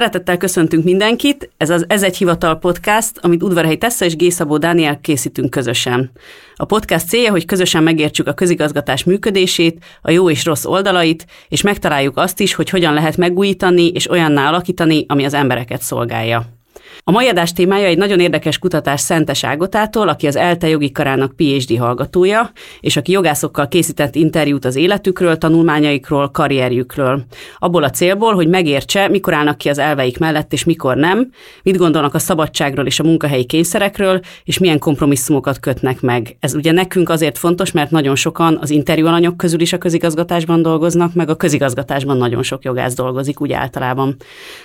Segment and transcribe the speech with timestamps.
[0.00, 5.00] Szeretettel köszöntünk mindenkit, ez az Ez egy hivatal podcast, amit Udvarhelyi Tessa és Gészabó Dániel
[5.00, 6.10] készítünk közösen.
[6.54, 11.62] A podcast célja, hogy közösen megértsük a közigazgatás működését, a jó és rossz oldalait, és
[11.62, 16.59] megtaláljuk azt is, hogy hogyan lehet megújítani és olyanná alakítani, ami az embereket szolgálja.
[17.04, 21.36] A mai adás témája egy nagyon érdekes kutatás Szentes Ágotától, aki az ELTE jogi karának
[21.36, 27.24] PhD hallgatója, és aki jogászokkal készített interjút az életükről, tanulmányaikról, karrierjükről.
[27.58, 31.30] Abból a célból, hogy megértse, mikor állnak ki az elveik mellett, és mikor nem,
[31.62, 36.36] mit gondolnak a szabadságról és a munkahelyi kényszerekről, és milyen kompromisszumokat kötnek meg.
[36.40, 40.62] Ez ugye nekünk azért fontos, mert nagyon sokan az interjú alanyok közül is a közigazgatásban
[40.62, 44.16] dolgoznak, meg a közigazgatásban nagyon sok jogász dolgozik úgy általában.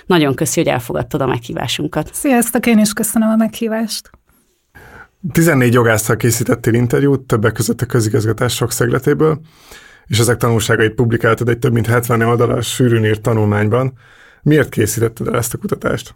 [0.06, 2.10] Nagyon köszi, hogy elfogadtad a meghívásunkat.
[2.26, 4.10] Sziasztok, én is köszönöm a meghívást.
[5.32, 9.40] 14 jogásszal készítettél interjút, többek között a közigazgatás sok szegletéből,
[10.06, 13.92] és ezek tanulságait publikáltad egy több mint 70 oldalas sűrűn írt tanulmányban.
[14.42, 16.14] Miért készítetted el ezt a kutatást?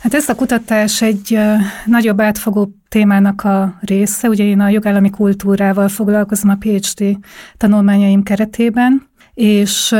[0.00, 1.38] Hát ez a kutatás egy
[1.86, 4.28] nagyobb átfogó témának a része.
[4.28, 7.16] Ugye én a jogállami kultúrával foglalkozom a PhD
[7.56, 9.92] tanulmányaim keretében, és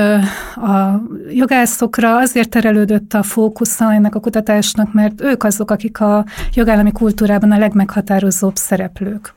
[0.54, 6.92] a jogászokra azért terelődött a fókusza ennek a kutatásnak, mert ők azok, akik a jogállami
[6.92, 9.32] kultúrában a legmeghatározóbb szereplők.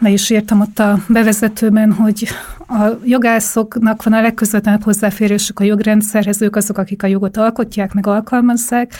[0.00, 2.28] Le is írtam ott a bevezetőben, hogy
[2.68, 8.06] a jogászoknak van a legközvetlenebb hozzáférésük a jogrendszerhez, ők azok, akik a jogot alkotják, meg
[8.06, 8.94] alkalmazzák,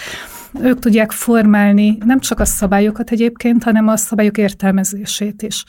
[0.62, 5.64] ők tudják formálni nem csak a szabályokat egyébként, hanem a szabályok értelmezését is.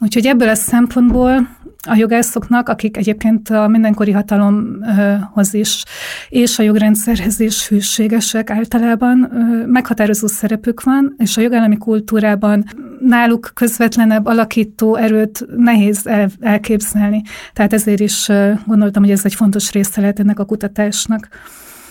[0.00, 1.48] Úgyhogy ebből a szempontból
[1.88, 5.84] a jogászoknak, akik egyébként a mindenkori hatalomhoz is,
[6.28, 9.18] és a jogrendszerhez is hűségesek általában,
[9.66, 12.64] meghatározó szerepük van, és a jogállami kultúrában
[13.00, 16.08] náluk közvetlenebb alakító erőt nehéz
[16.40, 17.22] elképzelni.
[17.52, 18.28] Tehát ezért is
[18.66, 21.28] gondoltam, hogy ez egy fontos része lehet ennek a kutatásnak.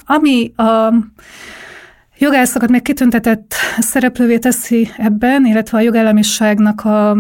[0.05, 0.93] Ami a
[2.17, 7.17] jogászokat még kitüntetett szereplővé teszi ebben, illetve a jogállamiságnak a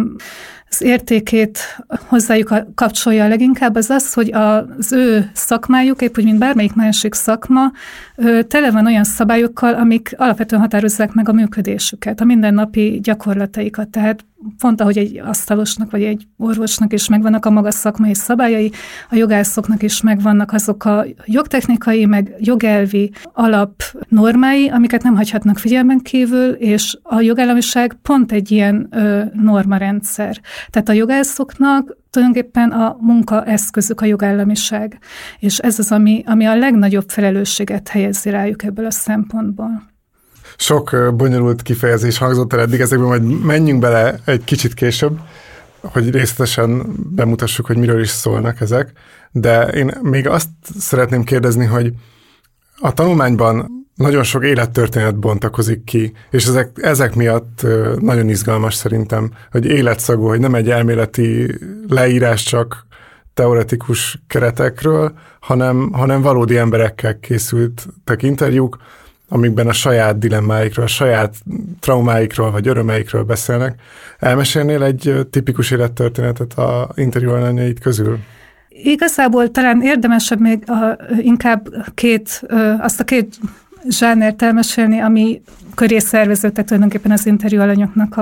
[0.71, 1.59] az értékét
[2.07, 7.71] hozzájuk kapcsolja leginkább, az az, hogy az ő szakmájuk, épp úgy, mint bármelyik másik szakma,
[8.47, 13.89] tele van olyan szabályokkal, amik alapvetően határozzák meg a működésüket, a mindennapi gyakorlataikat.
[13.89, 14.25] Tehát
[14.57, 18.71] pont ahogy egy asztalosnak vagy egy orvosnak is megvannak a maga szakmai szabályai,
[19.09, 25.99] a jogászoknak is megvannak azok a jogtechnikai, meg jogelvi alap normái, amiket nem hagyhatnak figyelmen
[25.99, 30.41] kívül, és a jogállamiság pont egy ilyen ö, normarendszer.
[30.69, 34.99] Tehát a jogászoknak tulajdonképpen a munka eszközük a jogállamiság,
[35.39, 39.89] és ez az, ami, ami a legnagyobb felelősséget helyezi rájuk ebből a szempontból.
[40.57, 45.19] Sok bonyolult kifejezés hangzott el eddig, ezekben majd menjünk bele egy kicsit később,
[45.81, 48.91] hogy részletesen bemutassuk, hogy miről is szólnak ezek,
[49.31, 50.49] de én még azt
[50.79, 51.93] szeretném kérdezni, hogy
[52.79, 57.65] a tanulmányban nagyon sok élettörténet bontakozik ki, és ezek, ezek miatt
[57.99, 61.55] nagyon izgalmas szerintem, hogy életszagú, hogy nem egy elméleti
[61.87, 62.85] leírás csak
[63.33, 68.77] teoretikus keretekről, hanem, hanem valódi emberekkel készültek interjúk,
[69.29, 71.35] amikben a saját dilemmáikról, a saját
[71.79, 73.79] traumáikról vagy örömeikről beszélnek.
[74.19, 78.19] Elmesélnél egy tipikus élettörténetet a interjú alanyait közül?
[78.69, 82.41] Igazából talán érdemesebb még a, inkább két,
[82.79, 83.39] azt a két
[83.89, 85.41] zsánert elmesélni, ami
[85.75, 88.17] köré szerveződtek tulajdonképpen az interjú alanyoknak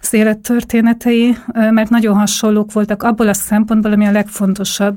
[0.00, 4.96] az élettörténetei, mert nagyon hasonlók voltak abból a szempontból, ami a legfontosabb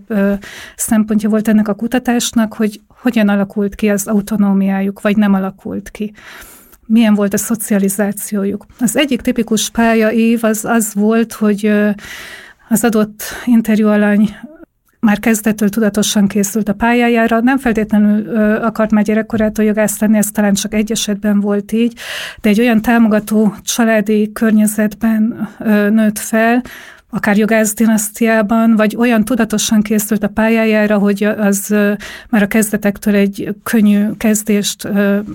[0.75, 6.13] szempontja volt ennek a kutatásnak, hogy hogyan alakult ki az autonómiájuk, vagy nem alakult ki
[6.88, 8.66] milyen volt a szocializációjuk.
[8.80, 11.72] Az egyik tipikus pályaív az az volt, hogy
[12.69, 14.30] az adott interjúalany
[15.06, 20.28] már kezdettől tudatosan készült a pályájára, nem feltétlenül ö, akart már gyerekkorától jogász lenni, ez
[20.31, 21.94] talán csak egy esetben volt így,
[22.42, 26.62] de egy olyan támogató családi környezetben ö, nőtt fel,
[27.10, 31.68] akár jogász dinasztiában, vagy olyan tudatosan készült a pályájára, hogy az
[32.30, 34.88] már a kezdetektől egy könnyű kezdést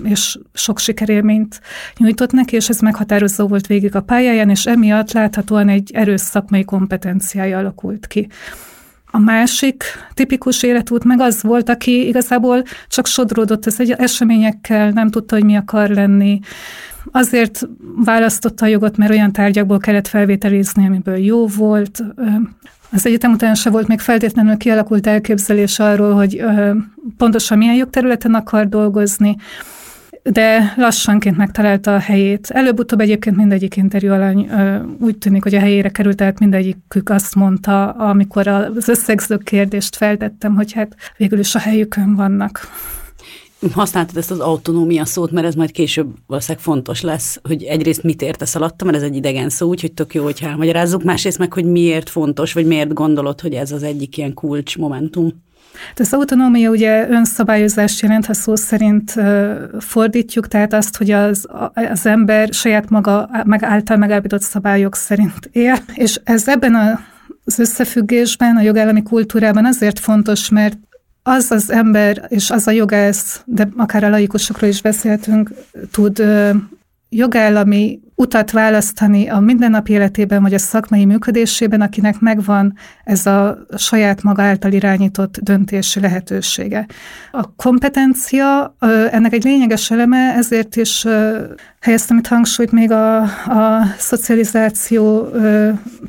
[0.03, 1.61] és sok sikerélményt
[1.97, 6.63] nyújtott neki, és ez meghatározó volt végig a pályáján, és emiatt láthatóan egy erős szakmai
[6.63, 8.27] kompetenciája alakult ki.
[9.11, 15.35] A másik tipikus életút meg az volt, aki igazából csak sodródott az eseményekkel, nem tudta,
[15.35, 16.39] hogy mi akar lenni.
[17.11, 17.67] Azért
[18.05, 22.03] választotta a jogot, mert olyan tárgyakból kellett felvételizni, amiből jó volt.
[22.91, 26.43] Az egyetem után se volt még feltétlenül kialakult elképzelés arról, hogy
[27.17, 29.35] pontosan milyen jogterületen akar dolgozni
[30.23, 32.49] de lassanként megtalálta a helyét.
[32.49, 34.49] Előbb-utóbb egyébként mindegyik interjú alany
[34.99, 40.55] úgy tűnik, hogy a helyére került, tehát mindegyikük azt mondta, amikor az összegző kérdést feltettem,
[40.55, 42.67] hogy hát végül is a helyükön vannak.
[43.73, 48.21] Használtad ezt az autonómia szót, mert ez majd később valószínűleg fontos lesz, hogy egyrészt mit
[48.21, 51.65] értesz alatta, mert ez egy idegen szó, úgyhogy tök jó, hogyha elmagyarázzuk, másrészt meg, hogy
[51.65, 55.43] miért fontos, vagy miért gondolod, hogy ez az egyik ilyen kulcs momentum.
[55.95, 59.13] De az autonómia ugye önszabályozást jelent, ha szó szerint
[59.79, 65.77] fordítjuk, tehát azt, hogy az, az ember saját maga meg által megállapított szabályok szerint él,
[65.93, 66.99] és ez ebben a,
[67.45, 70.77] az összefüggésben, a jogállami kultúrában azért fontos, mert
[71.23, 75.51] az az ember és az a jogász, de akár a laikusokról is beszéltünk,
[75.91, 76.23] tud
[77.09, 82.73] jogállami utat választani a mindennapi életében, vagy a szakmai működésében, akinek megvan
[83.03, 86.85] ez a saját maga által irányított döntési lehetősége.
[87.31, 88.75] A kompetencia
[89.11, 91.05] ennek egy lényeges eleme, ezért is
[91.79, 95.27] helyeztem itt hangsúlyt még a, a szocializáció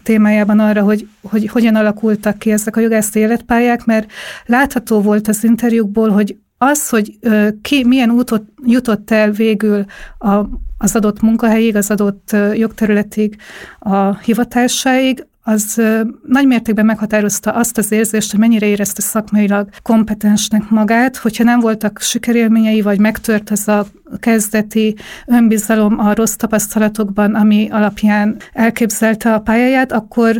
[0.02, 4.10] témájában arra, hogy, hogy hogyan alakultak ki ezek a jogászti életpályák, mert
[4.46, 7.18] látható volt az interjúkból, hogy az, hogy
[7.62, 9.84] ki milyen útot jutott el végül
[10.18, 10.40] a,
[10.82, 13.36] az adott munkahelyig, az adott jogterületig,
[13.78, 15.82] a hivatásáig, az
[16.26, 22.00] nagy mértékben meghatározta azt az érzést, hogy mennyire érezte szakmailag kompetensnek magát, hogyha nem voltak
[22.00, 23.86] sikerélményei, vagy megtört az a
[24.18, 24.96] kezdeti
[25.26, 30.36] önbizalom a rossz tapasztalatokban, ami alapján elképzelte a pályáját, akkor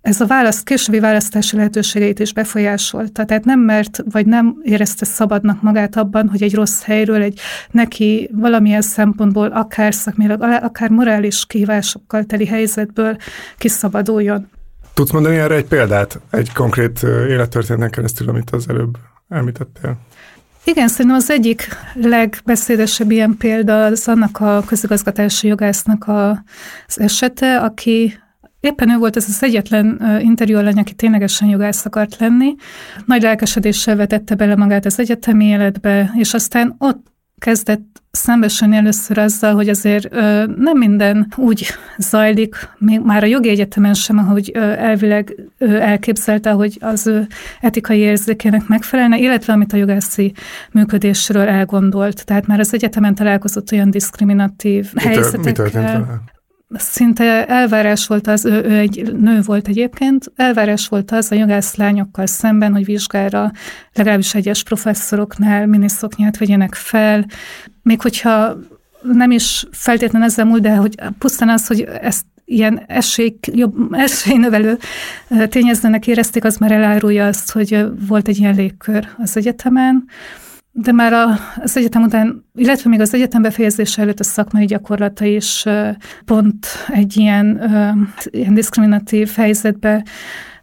[0.00, 3.24] ez a választ, későbbi választási lehetőségeit is befolyásolta.
[3.24, 8.30] Tehát nem mert, vagy nem érezte szabadnak magát abban, hogy egy rossz helyről, egy neki
[8.32, 13.16] valamilyen szempontból, akár szakmilag, akár morális kihívásokkal teli helyzetből
[13.58, 14.48] kiszabaduljon.
[14.94, 18.96] Tudsz mondani erre egy példát, egy konkrét élettörténeten keresztül, amit az előbb
[19.28, 19.96] említettél?
[20.64, 26.30] Igen, szerintem az egyik legbeszédesebb ilyen példa az annak a közigazgatási jogásznak a,
[26.86, 28.14] az esete, aki
[28.60, 32.54] Éppen ő volt ez az egyetlen interjú alany, aki ténylegesen jogász akart lenni.
[33.04, 37.08] Nagy lelkesedéssel vetette bele magát az egyetemi életbe, és aztán ott
[37.38, 41.66] kezdett szembesülni először azzal, hogy azért ö, nem minden úgy
[41.98, 47.26] zajlik, még már a jogi egyetemen sem, ahogy ö, elvileg ö, elképzelte, hogy az ő
[47.60, 50.32] etikai érzékének megfelelne, illetve amit a jogászi
[50.72, 52.24] működésről elgondolt.
[52.24, 56.22] Tehát már az egyetemen találkozott olyan diszkriminatív mi helyzetekkel
[56.70, 62.26] szinte elvárás volt az, ő, ő egy nő volt egyébként, elvárás volt az a jogászlányokkal
[62.26, 63.52] szemben, hogy vizsgára
[63.92, 67.26] legalábbis egyes professzoroknál miniszoknyát vegyenek fel,
[67.82, 68.56] még hogyha
[69.02, 74.78] nem is feltétlenül ezzel múlt, de hogy pusztán az, hogy ezt ilyen esély, jobb, esélynövelő
[75.48, 80.04] tényezőnek érezték, az már elárulja azt, hogy volt egy ilyen légkör az egyetemen.
[80.72, 85.64] De már az egyetem után, illetve még az egyetem befejezése előtt a szakmai gyakorlata is
[86.24, 87.60] pont egy ilyen,
[88.30, 90.04] ilyen diszkriminatív helyzetbe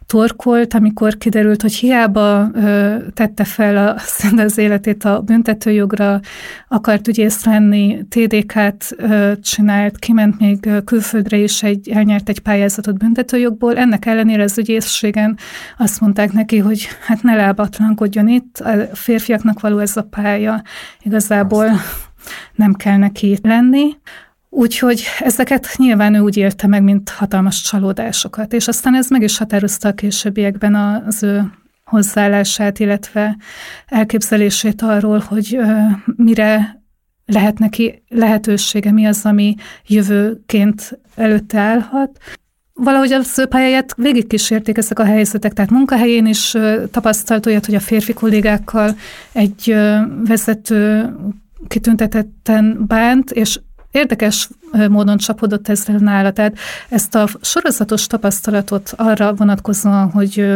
[0.08, 3.96] torkolt, amikor kiderült, hogy hiába ö, tette fel a,
[4.42, 6.20] az életét a büntetőjogra,
[6.68, 13.76] akart ügyész lenni, TDK-t ö, csinált, kiment még külföldre is, egy, elnyert egy pályázatot büntetőjogból.
[13.76, 15.38] Ennek ellenére az ügyészségen
[15.78, 20.62] azt mondták neki, hogy hát ne lábatlankodjon itt, a férfiaknak való ez a pálya,
[21.02, 21.70] igazából
[22.54, 23.96] nem kell neki lenni.
[24.50, 29.38] Úgyhogy ezeket nyilván ő úgy élte meg, mint hatalmas csalódásokat, és aztán ez meg is
[29.38, 30.74] határozta a későbbiekben
[31.06, 31.52] az ő
[31.84, 33.36] hozzáállását, illetve
[33.86, 35.58] elképzelését arról, hogy
[36.16, 36.82] mire
[37.26, 39.54] lehet neki lehetősége, mi az, ami
[39.86, 42.18] jövőként előtte állhat.
[42.72, 46.56] Valahogy a szőpályáját végig kísérték ezek a helyzetek, tehát munkahelyén is
[46.90, 48.96] tapasztalt olyat, hogy a férfi kollégákkal
[49.32, 49.74] egy
[50.24, 51.14] vezető
[51.68, 53.60] kitüntetetten bánt, és
[53.98, 54.48] érdekes
[54.88, 56.30] módon csapodott ez nála.
[56.30, 60.46] Tehát ezt a sorozatos tapasztalatot arra vonatkozóan, hogy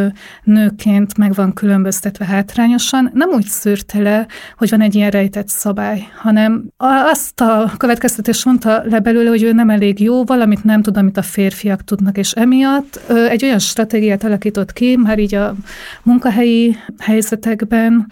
[0.43, 6.09] nőként meg van különböztetve hátrányosan, nem úgy szűrte le, hogy van egy ilyen rejtett szabály,
[6.17, 6.65] hanem
[7.13, 11.17] azt a következtetés mondta le belőle, hogy ő nem elég jó, valamit nem tud, amit
[11.17, 15.55] a férfiak tudnak, és emiatt egy olyan stratégiát alakított ki, már így a
[16.03, 18.07] munkahelyi helyzetekben,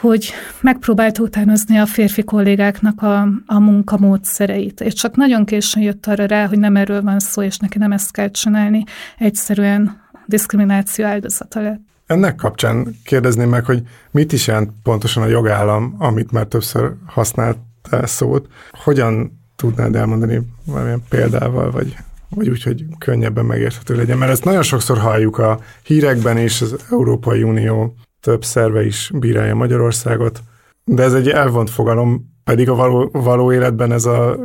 [0.00, 6.26] hogy megpróbálta utánozni a férfi kollégáknak a, a munkamódszereit, és csak nagyon későn jött arra
[6.26, 8.84] rá, hogy nem erről van szó, és neki nem ezt kell csinálni,
[9.18, 11.80] egyszerűen diszkrimináció áldozata lett.
[12.06, 17.58] Ennek kapcsán kérdezném meg, hogy mit is jelent pontosan a jogállam, amit már többször használt
[18.02, 18.48] szót.
[18.70, 21.96] Hogyan tudnád elmondani valamilyen példával, vagy,
[22.28, 24.18] vagy úgy, hogy könnyebben megérthető legyen?
[24.18, 29.54] Mert ezt nagyon sokszor halljuk a hírekben is, az Európai Unió több szerve is bírálja
[29.54, 30.40] Magyarországot,
[30.84, 34.36] de ez egy elvont fogalom, pedig a való, való életben ez a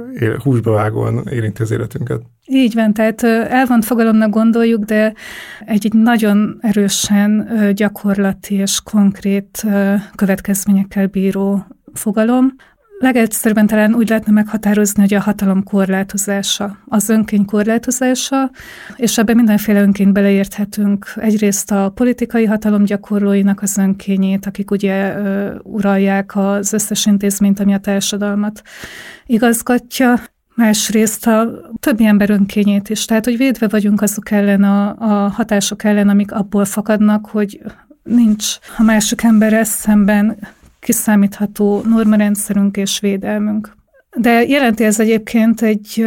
[0.43, 2.21] húsba vágóan érinti az életünket.
[2.45, 5.13] Így van, tehát elvont fogalomnak gondoljuk, de
[5.65, 9.65] egy, egy nagyon erősen gyakorlati és konkrét
[10.15, 12.55] következményekkel bíró fogalom,
[12.99, 18.51] Legegyszerűbben talán úgy lehetne meghatározni, hogy a hatalom korlátozása, az önkény korlátozása,
[18.95, 21.13] és ebben mindenféle önként beleérthetünk.
[21.15, 25.15] Egyrészt a politikai hatalom gyakorlóinak az önkényét, akik ugye
[25.63, 28.61] uralják az összes intézményt, ami a társadalmat
[29.25, 30.19] igazgatja,
[30.55, 31.47] másrészt a
[31.79, 33.05] többi ember önkényét is.
[33.05, 37.61] Tehát, hogy védve vagyunk azok ellen, a, a hatások ellen, amik abból fakadnak, hogy
[38.03, 38.45] nincs
[38.77, 40.37] a másik emberrel szemben
[40.85, 43.75] kiszámítható normarendszerünk és védelmünk.
[44.17, 46.05] De jelenti ez egyébként egy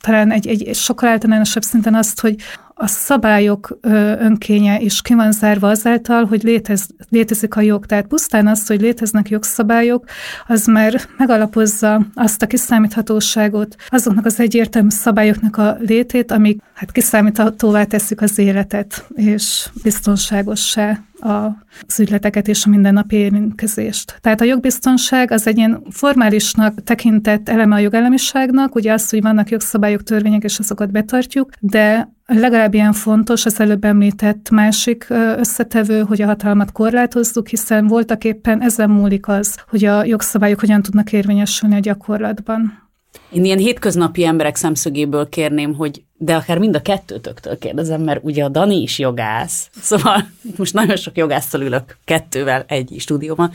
[0.00, 2.36] talán egy, egy sokkal általánosabb szinten azt, hogy
[2.80, 3.78] a szabályok
[4.18, 7.86] önkénye is ki van zárva azáltal, hogy létez, létezik a jog.
[7.86, 10.04] Tehát pusztán az, hogy léteznek jogszabályok,
[10.46, 17.84] az már megalapozza azt a kiszámíthatóságot, azoknak az egyértelmű szabályoknak a létét, amik hát kiszámíthatóvá
[17.84, 24.18] teszik az életet, és biztonságossá az ügyleteket és a mindennapi érintkezést.
[24.20, 29.50] Tehát a jogbiztonság az egy ilyen formálisnak tekintett eleme a jogállamiságnak, ugye az, hogy vannak
[29.50, 35.06] jogszabályok, törvények, és azokat betartjuk, de legalább ilyen fontos az előbb említett másik
[35.36, 40.82] összetevő, hogy a hatalmat korlátozzuk, hiszen voltak éppen ezen múlik az, hogy a jogszabályok hogyan
[40.82, 42.86] tudnak érvényesülni a gyakorlatban.
[43.30, 48.44] Én ilyen hétköznapi emberek szemszögéből kérném, hogy de akár mind a kettőtöktől kérdezem, mert ugye
[48.44, 53.52] a Dani is jogász, szóval most nagyon sok jogásszal ülök kettővel egy stúdióban,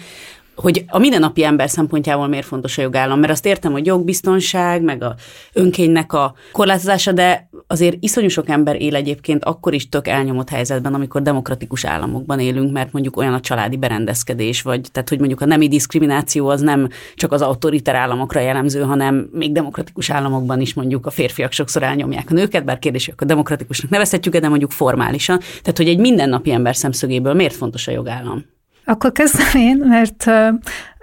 [0.55, 5.03] hogy a mindennapi ember szempontjából miért fontos a jogállam, mert azt értem, hogy jogbiztonság, meg
[5.03, 5.15] a
[5.53, 10.93] önkénynek a korlátozása, de azért iszonyú sok ember él egyébként akkor is tök elnyomott helyzetben,
[10.93, 15.45] amikor demokratikus államokban élünk, mert mondjuk olyan a családi berendezkedés, vagy tehát, hogy mondjuk a
[15.45, 21.05] nemi diszkrimináció az nem csak az autoriter államokra jellemző, hanem még demokratikus államokban is mondjuk
[21.05, 25.39] a férfiak sokszor elnyomják a nőket, bár kérdés, hogy a demokratikusnak nevezhetjük, de mondjuk formálisan.
[25.39, 28.45] Tehát, hogy egy mindennapi ember szemszögéből miért fontos a jogállam?
[28.85, 30.31] Akkor kezdem én, mert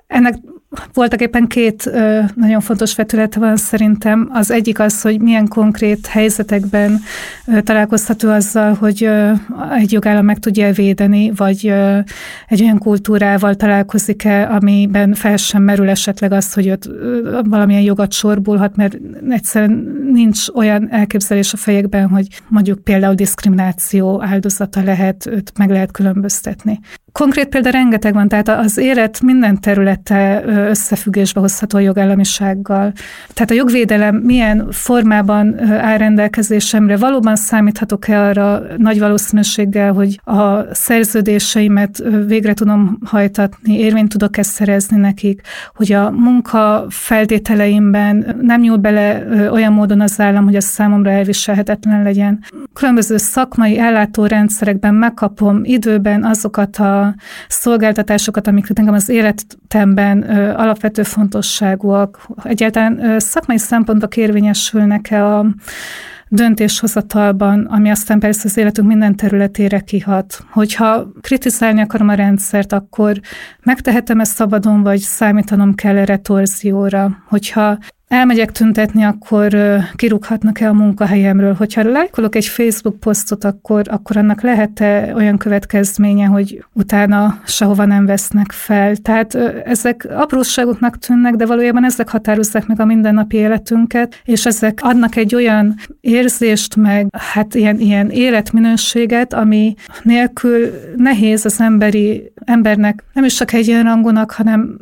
[0.06, 0.34] ennek
[0.92, 1.90] voltak éppen két
[2.34, 4.30] nagyon fontos vetülete van szerintem.
[4.32, 7.00] Az egyik az, hogy milyen konkrét helyzetekben
[7.62, 9.08] találkozható azzal, hogy
[9.78, 11.66] egy jogállam meg tudja védeni, vagy
[12.48, 16.88] egy olyan kultúrával találkozik-e, amiben fel sem merül esetleg az, hogy ott
[17.44, 18.96] valamilyen jogat sorbulhat, mert
[19.28, 25.90] egyszerűen nincs olyan elképzelés a fejekben, hogy mondjuk például diszkrimináció áldozata lehet, őt meg lehet
[25.90, 26.80] különböztetni.
[27.12, 32.92] Konkrét példa rengeteg van, tehát az élet minden területe összefüggésbe hozható a jogállamisággal.
[33.34, 42.02] Tehát a jogvédelem milyen formában áll rendelkezésemre, valóban számíthatok-e arra nagy valószínűséggel, hogy a szerződéseimet
[42.26, 45.40] végre tudom hajtatni, érvényt tudok-e szerezni nekik,
[45.74, 52.02] hogy a munka feltételeimben nem nyúl bele olyan módon az állam, hogy az számomra elviselhetetlen
[52.02, 52.44] legyen.
[52.72, 56.99] Különböző szakmai ellátórendszerekben megkapom időben azokat a
[57.48, 60.22] szolgáltatásokat, amik nekem az életemben
[60.56, 65.46] alapvető fontosságúak, egyáltalán szakmai szempontból érvényesülnek-e a
[66.32, 70.44] döntéshozatalban, ami aztán persze az életünk minden területére kihat.
[70.50, 73.20] Hogyha kritizálni akarom a rendszert, akkor
[73.62, 77.22] megtehetem ezt szabadon, vagy számítanom kell erre torzióra.
[77.28, 77.78] Hogyha
[78.10, 79.56] elmegyek tüntetni, akkor
[79.94, 81.54] kirúghatnak-e a munkahelyemről.
[81.54, 88.06] Hogyha lájkolok egy Facebook posztot, akkor, akkor annak lehet-e olyan következménye, hogy utána sehova nem
[88.06, 88.96] vesznek fel.
[88.96, 95.16] Tehát ezek apróságoknak tűnnek, de valójában ezek határozzák meg a mindennapi életünket, és ezek adnak
[95.16, 103.24] egy olyan érzést, meg hát ilyen, ilyen életminőséget, ami nélkül nehéz az emberi embernek nem
[103.24, 104.76] is csak egy rangonak, hanem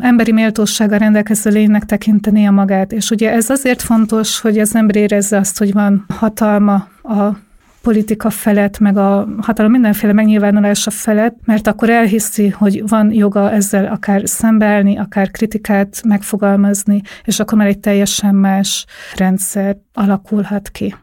[0.00, 2.92] emberi méltósággal rendelkező lénynek tekinteni a magát magát.
[2.92, 7.36] És ugye ez azért fontos, hogy az ember érezze azt, hogy van hatalma a
[7.82, 13.86] politika felett, meg a hatalom mindenféle megnyilvánulása felett, mert akkor elhiszi, hogy van joga ezzel
[13.86, 20.94] akár szembeállni, akár kritikát megfogalmazni, és akkor már egy teljesen más rendszer alakulhat ki.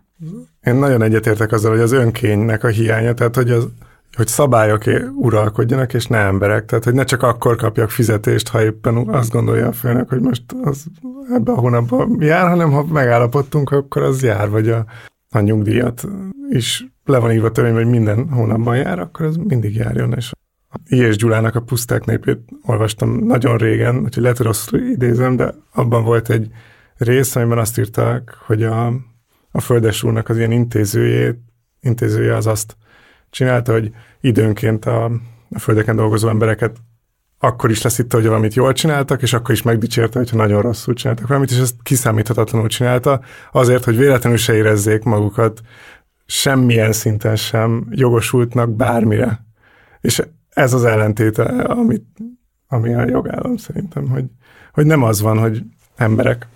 [0.64, 3.68] Én nagyon egyetértek azzal, hogy az önkénynek a hiánya, tehát hogy az
[4.18, 4.84] hogy szabályok
[5.16, 6.66] uralkodjanak, és ne emberek.
[6.66, 10.44] Tehát, hogy ne csak akkor kapjak fizetést, ha éppen azt gondolja a főnök, hogy most
[10.64, 10.86] az
[11.34, 14.86] ebben a hónapban jár, hanem ha megállapodtunk, akkor az jár, vagy a,
[15.30, 16.08] a nyugdíjat
[16.50, 20.32] is le van írva törvény, hogy minden hónapban jár, akkor az mindig járjon, és
[20.86, 26.04] Ilyes Gyulának a Puszták népét olvastam nagyon régen, úgyhogy lehet, hogy rosszul idézem, de abban
[26.04, 26.52] volt egy
[26.98, 28.88] rész, amiben azt írták, hogy a,
[29.52, 31.40] a Földes úrnak az ilyen intézőjét,
[31.80, 32.76] intézője az azt
[33.32, 35.06] csinálta, hogy időnként a,
[35.50, 36.78] a földeken dolgozó embereket
[37.44, 40.94] akkor is lesz itt, hogy valamit jól csináltak, és akkor is megdicsérte, hogyha nagyon rosszul
[40.94, 43.22] csináltak valamit, és ezt kiszámíthatatlanul csinálta,
[43.52, 45.62] azért, hogy véletlenül se érezzék magukat
[46.26, 49.46] semmilyen szinten sem jogosultnak bármire.
[50.02, 52.06] És ez az ellentéte, amit,
[52.68, 54.26] ami a jogállam szerintem, hogy,
[54.72, 55.64] hogy nem az van, hogy
[55.96, 56.48] emberek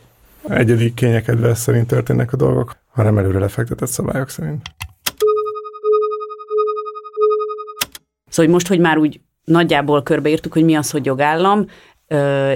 [0.47, 4.61] egyedi kényekedve szerint történnek a dolgok, hanem előre lefektetett szabályok szerint.
[8.35, 11.65] Szóval hogy most, hogy már úgy nagyjából körbeírtuk, hogy mi az, hogy jogállam,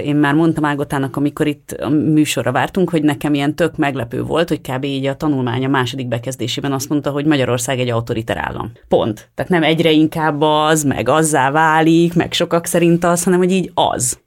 [0.04, 4.48] én már mondtam Ágotának, amikor itt a műsorra vártunk, hogy nekem ilyen tök meglepő volt,
[4.48, 4.84] hogy kb.
[4.84, 8.72] így a tanulmánya második bekezdésében azt mondta, hogy Magyarország egy autoriter állam.
[8.88, 9.30] Pont.
[9.34, 13.70] Tehát nem egyre inkább az, meg azzá válik, meg sokak szerint az, hanem hogy így
[13.74, 14.18] az.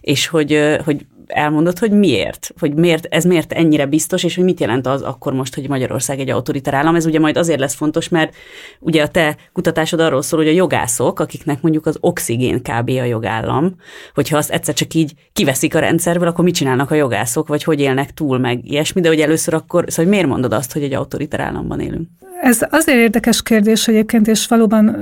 [0.00, 4.60] És hogy, hogy elmondod, hogy miért, hogy miért, ez miért ennyire biztos, és hogy mit
[4.60, 6.94] jelent az akkor most, hogy Magyarország egy autoritár állam.
[6.94, 8.34] Ez ugye majd azért lesz fontos, mert
[8.80, 12.88] ugye a te kutatásod arról szól, hogy a jogászok, akiknek mondjuk az oxigén kb.
[12.88, 13.74] a jogállam,
[14.14, 17.80] hogyha azt egyszer csak így kiveszik a rendszerből, akkor mit csinálnak a jogászok, vagy hogy
[17.80, 21.40] élnek túl, meg ilyesmi, de hogy először akkor, szóval miért mondod azt, hogy egy autoritár
[21.40, 22.08] államban élünk?
[22.42, 24.96] Ez azért érdekes kérdés egyébként, és valóban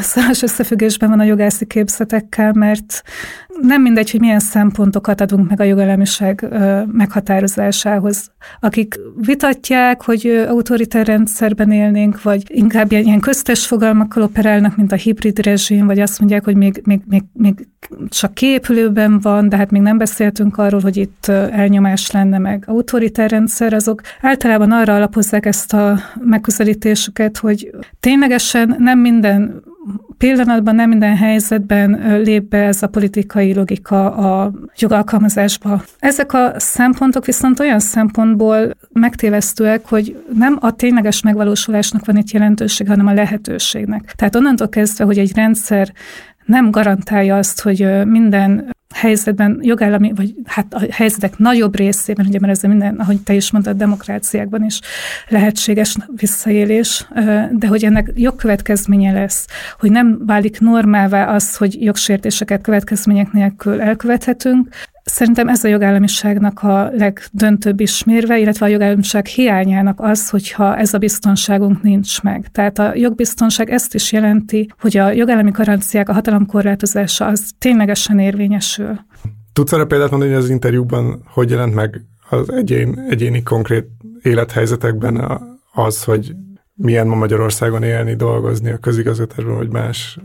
[0.00, 3.02] szoros összefüggésben van a jogászi képzetekkel, mert
[3.60, 6.48] nem mindegy, hogy milyen szempontokat adunk meg a jogállamiság
[6.92, 8.32] meghatározásához.
[8.60, 15.38] Akik vitatják, hogy autoritár rendszerben élnénk, vagy inkább ilyen köztes fogalmakkal operálnak, mint a hibrid
[15.38, 17.68] rezsim, vagy azt mondják, hogy még, még, még, még
[18.08, 23.30] csak képülőben van, de hát még nem beszéltünk arról, hogy itt elnyomás lenne meg autoritár
[23.30, 29.62] rendszer, azok általában arra alapozzák ezt a megközelítésüket, hogy ténylegesen nem minden
[30.18, 35.82] pillanatban, nem minden helyzetben lép be ez a politikai logika a jogalkalmazásba.
[35.98, 42.88] Ezek a szempontok viszont olyan szempontból megtévesztőek, hogy nem a tényleges megvalósulásnak van itt jelentőség,
[42.88, 44.12] hanem a lehetőségnek.
[44.16, 45.92] Tehát onnantól kezdve, hogy egy rendszer
[46.44, 52.52] nem garantálja azt, hogy minden helyzetben jogállami, vagy hát a helyzetek nagyobb részében, ugye mert
[52.52, 54.80] ez minden, ahogy te is mondtad, demokráciákban is
[55.28, 57.06] lehetséges visszaélés,
[57.50, 59.46] de hogy ennek jogkövetkezménye lesz,
[59.78, 64.68] hogy nem válik normává az, hogy jogsértéseket következmények nélkül elkövethetünk,
[65.04, 70.98] Szerintem ez a jogállamiságnak a legdöntőbb ismérve, illetve a jogállamiság hiányának az, hogyha ez a
[70.98, 72.48] biztonságunk nincs meg.
[72.52, 78.18] Tehát a jogbiztonság ezt is jelenti, hogy a jogállami garanciák, a hatalom korlátozása az ténylegesen
[78.18, 78.83] érvényesül.
[79.52, 83.86] Tudsz arra példát mondani, hogy az interjúban hogy jelent meg az egyén, egyéni konkrét
[84.22, 85.40] élethelyzetekben
[85.72, 86.34] az, hogy
[86.74, 90.18] milyen ma Magyarországon élni, dolgozni a közigazgatásban, vagy más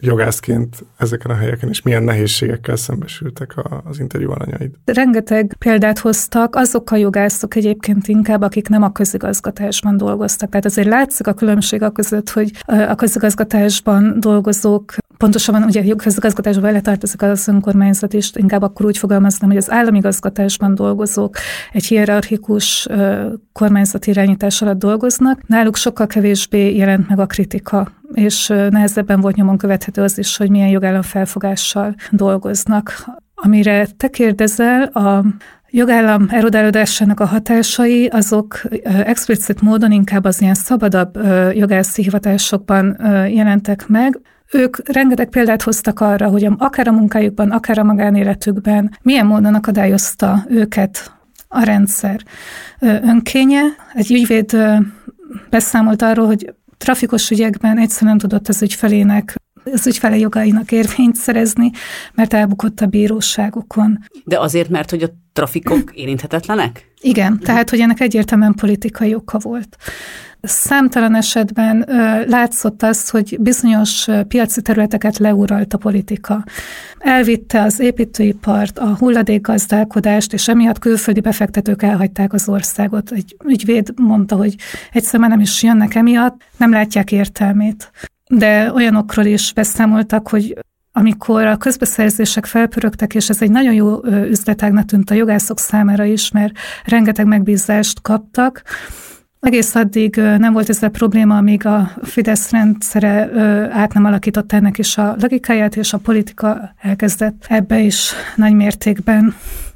[0.00, 4.74] jogászként ezeken a helyeken, és milyen nehézségekkel szembesültek az interjú alanyaid?
[4.84, 10.48] Rengeteg példát hoztak, azok a jogászok egyébként inkább, akik nem a közigazgatásban dolgoztak.
[10.48, 16.80] Tehát azért látszik a különbség a között, hogy a közigazgatásban dolgozók Pontosabban ugye közigazgatásban vele
[16.80, 21.36] tartozik az önkormányzat is, inkább akkor úgy fogalmaznám, hogy az államigazgatásban dolgozók
[21.72, 22.88] egy hierarchikus
[23.52, 25.46] kormányzati irányítás alatt dolgoznak.
[25.46, 30.50] Náluk sokkal kevésbé jelent meg a kritika és nehezebben volt nyomon követhető az is, hogy
[30.50, 33.04] milyen jogállam felfogással dolgoznak.
[33.34, 35.24] Amire te kérdezel, a
[35.70, 41.18] jogállam erodálódásának a hatásai, azok explicit módon inkább az ilyen szabadabb
[41.52, 42.96] jogászi hivatásokban
[43.30, 44.20] jelentek meg.
[44.52, 50.44] Ők rengeteg példát hoztak arra, hogy akár a munkájukban, akár a magánéletükben milyen módon akadályozta
[50.48, 51.12] őket
[51.48, 52.20] a rendszer
[52.80, 53.62] önkénye.
[53.94, 54.56] Egy ügyvéd
[55.50, 59.34] beszámolt arról, hogy trafikos ügyekben egyszerűen tudott az ügyfelének
[59.72, 61.70] az ügyfele jogainak érvényt szerezni,
[62.14, 63.98] mert elbukott a bíróságokon.
[64.24, 66.92] De azért, mert hogy a trafikok érinthetetlenek?
[67.00, 69.76] Igen, tehát hogy ennek egyértelműen politikai oka volt.
[70.48, 71.84] Számtalan esetben
[72.26, 76.44] látszott az, hogy bizonyos piaci területeket leuralt a politika.
[76.98, 83.10] Elvitte az építőipart, a hulladékgazdálkodást, és emiatt külföldi befektetők elhagyták az országot.
[83.10, 84.54] Egy ügyvéd mondta, hogy
[84.92, 87.90] egyszerűen nem is jönnek emiatt, nem látják értelmét.
[88.28, 90.58] De olyanokról is beszámoltak, hogy
[90.92, 96.30] amikor a közbeszerzések felpörögtek, és ez egy nagyon jó üzletágnak tűnt a jogászok számára is,
[96.30, 96.52] mert
[96.84, 98.62] rengeteg megbízást kaptak,
[99.40, 103.30] egész addig nem volt ez a probléma, amíg a Fidesz rendszere
[103.72, 109.34] át nem alakított ennek is a logikáját, és a politika elkezdett ebbe is nagy mértékben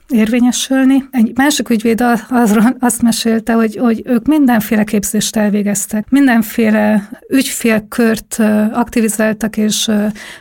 [0.08, 1.04] érvényesülni.
[1.10, 8.36] Egy másik ügyvéd azról azt mesélte, hogy, hogy ők mindenféle képzést elvégeztek, mindenféle ügyfélkört
[8.72, 9.90] aktivizáltak, és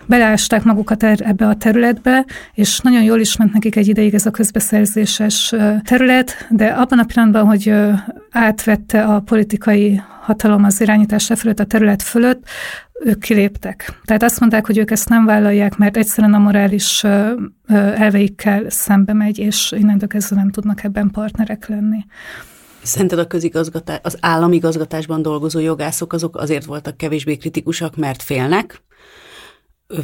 [0.06, 4.26] belásták magukat er, ebbe a területbe, és nagyon jól is ment nekik egy ideig ez
[4.26, 5.54] a közbeszerzéses
[5.84, 7.74] terület, de abban a pillanatban, hogy
[8.32, 12.44] átvette a politikai hatalom az irányítás fölött, a terület fölött,
[13.04, 14.00] ők kiléptek.
[14.06, 17.04] Tehát azt mondták, hogy ők ezt nem vállalják, mert egyszerűen a morális
[17.68, 22.06] elveikkel szembe megy, és innentől kezdve nem tudnak ebben partnerek lenni.
[22.84, 28.84] Szerinted a közigazgatás, az államigazgatásban dolgozó jogászok azok azért voltak kevésbé kritikusak, mert félnek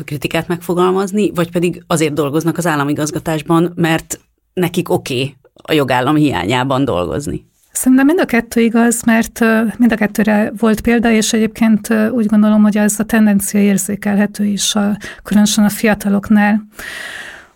[0.05, 4.19] kritikát megfogalmazni, vagy pedig azért dolgoznak az államigazgatásban, mert
[4.53, 7.45] nekik oké okay a jogállam hiányában dolgozni?
[7.77, 9.39] Szerintem mind a kettő igaz, mert
[9.77, 14.75] mind a kettőre volt példa, és egyébként úgy gondolom, hogy ez a tendencia érzékelhető is,
[14.75, 16.67] a, különösen a fiataloknál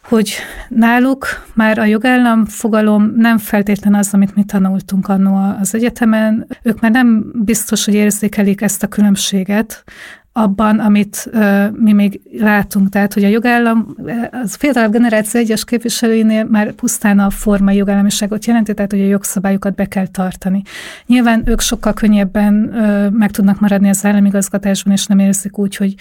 [0.02, 0.34] hogy
[0.68, 6.48] náluk már a jogállam fogalom nem feltétlen az, amit mi tanultunk annó az egyetemen.
[6.62, 9.84] Ők már nem biztos, hogy érzékelik ezt a különbséget,
[10.34, 12.90] abban, amit uh, mi még látunk.
[12.90, 13.96] Tehát, hogy a jogállam,
[14.32, 19.76] az fiatalabb generáció egyes képviselőinél már pusztán a formai jogállamiságot jelenti, tehát, hogy a jogszabályokat
[19.76, 20.62] be kell tartani.
[21.06, 25.96] Nyilván ők sokkal könnyebben uh, meg tudnak maradni az államigazgatásban, és nem érzik úgy, hogy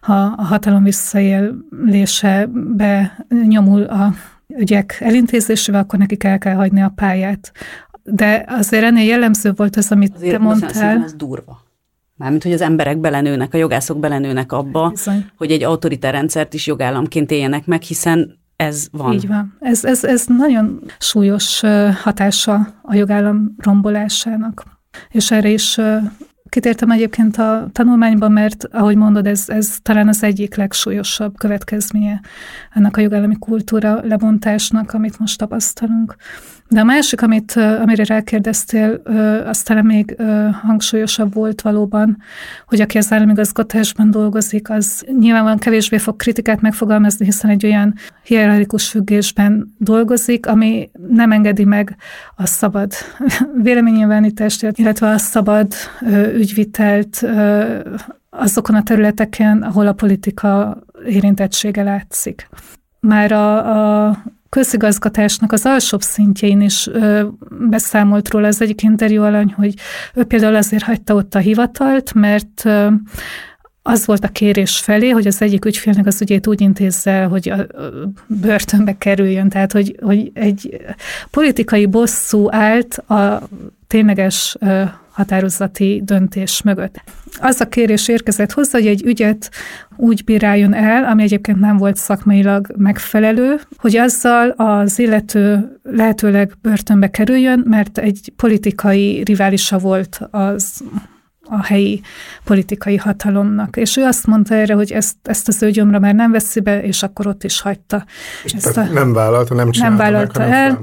[0.00, 4.14] ha a hatalom visszaélése benyomul a
[4.56, 7.52] ügyek elintézésével, akkor nekik el kell hagyni a pályát.
[8.02, 11.02] De azért ennél jellemző volt az, amit azért, te mondtál.
[11.02, 11.65] Ez durva.
[12.16, 15.26] Mármint, hogy az emberek belenőnek, a jogászok belenőnek abba, Bizony.
[15.36, 19.12] hogy egy autoritár rendszert is jogállamként éljenek meg, hiszen ez van.
[19.12, 19.56] Így van.
[19.60, 21.60] Ez, ez, ez nagyon súlyos
[22.02, 24.64] hatása a jogállam rombolásának.
[25.10, 25.78] És erre is
[26.56, 32.20] kitértem egyébként a tanulmányban, mert ahogy mondod, ez, ez talán az egyik legsúlyosabb következménye
[32.72, 36.16] ennek a jogállami kultúra lebontásnak, amit most tapasztalunk.
[36.68, 39.02] De a másik, amit, amire rákérdeztél,
[39.46, 40.16] az talán még
[40.62, 42.16] hangsúlyosabb volt valóban,
[42.66, 48.88] hogy aki az államigazgatásban dolgozik, az nyilvánvalóan kevésbé fog kritikát megfogalmazni, hiszen egy olyan hierarchikus
[48.88, 51.96] függésben dolgozik, ami nem engedi meg
[52.36, 52.92] a szabad
[53.62, 55.74] véleménynyilvánítást, illetve a szabad
[56.46, 57.26] ügyvitelt
[58.30, 62.48] azokon a területeken, ahol a politika érintettsége látszik.
[63.00, 64.16] Már a, a
[64.48, 66.90] közigazgatásnak az alsóbb szintjén is
[67.50, 69.74] beszámolt róla az egyik interjú alany, hogy
[70.14, 72.88] ő például azért hagyta ott a hivatalt, mert ö,
[73.86, 77.66] az volt a kérés felé, hogy az egyik ügyfélnek az ügyét úgy intézze, hogy a
[78.26, 79.48] börtönbe kerüljön.
[79.48, 80.80] Tehát, hogy, hogy egy
[81.30, 83.48] politikai bosszú állt a
[83.86, 84.56] tényleges
[85.10, 87.00] határozati döntés mögött.
[87.40, 89.50] Az a kérés érkezett hozzá, hogy egy ügyet
[89.96, 97.10] úgy bíráljon el, ami egyébként nem volt szakmailag megfelelő, hogy azzal az illető lehetőleg börtönbe
[97.10, 100.82] kerüljön, mert egy politikai riválisa volt az
[101.48, 102.00] a helyi
[102.44, 103.76] politikai hatalomnak.
[103.76, 106.82] És ő azt mondta erre, hogy ezt, ezt az ő gyomra már nem veszi be,
[106.82, 108.04] és akkor ott is hagyta.
[108.44, 110.78] És ezt a, nem vállalta, nem csinálta Nem vállalta meg, el.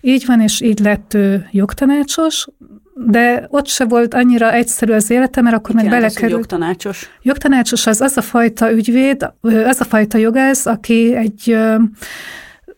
[0.00, 2.46] Így van, és így lett ő jogtanácsos,
[2.94, 6.32] de ott se volt annyira egyszerű az élete, mert akkor meg belekerült.
[6.32, 7.10] Jogtanácsos?
[7.22, 11.56] Jogtanácsos az az a fajta ügyvéd, az a fajta jogász, aki egy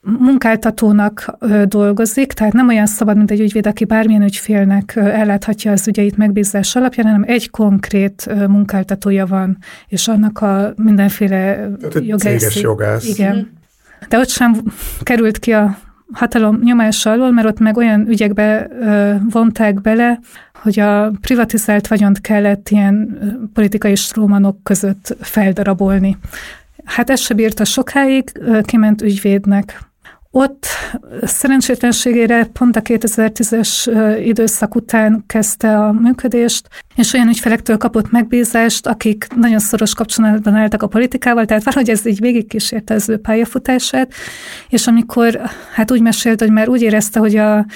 [0.05, 6.17] munkáltatónak dolgozik, tehát nem olyan szabad, mint egy ügyvéd, aki bármilyen ügyfélnek elláthatja az ügyeit
[6.17, 12.61] megbízás alapján, hanem egy konkrét munkáltatója van, és annak a mindenféle jogász.
[12.61, 13.09] jogász.
[13.09, 13.37] Igen.
[13.37, 13.41] Mm.
[14.09, 14.63] De ott sem
[15.03, 15.79] került ki a
[16.13, 18.69] hatalom nyomása alól, mert ott meg olyan ügyekbe
[19.31, 20.19] vonták bele,
[20.63, 23.19] hogy a privatizált vagyont kellett ilyen
[23.53, 26.17] politikai strómanok között feldarabolni.
[26.85, 29.79] Hát ez se bírta sokáig, kiment ügyvédnek.
[30.37, 30.67] Ott
[31.23, 39.27] szerencsétlenségére pont a 2010-es időszak után kezdte a működést, és olyan ügyfelektől kapott megbízást, akik
[39.37, 44.13] nagyon szoros kapcsolatban álltak a politikával, tehát valahogy ez így végigkísérte az ő pályafutását,
[44.69, 45.41] és amikor
[45.73, 47.67] hát úgy mesélt, hogy már úgy érezte, hogy a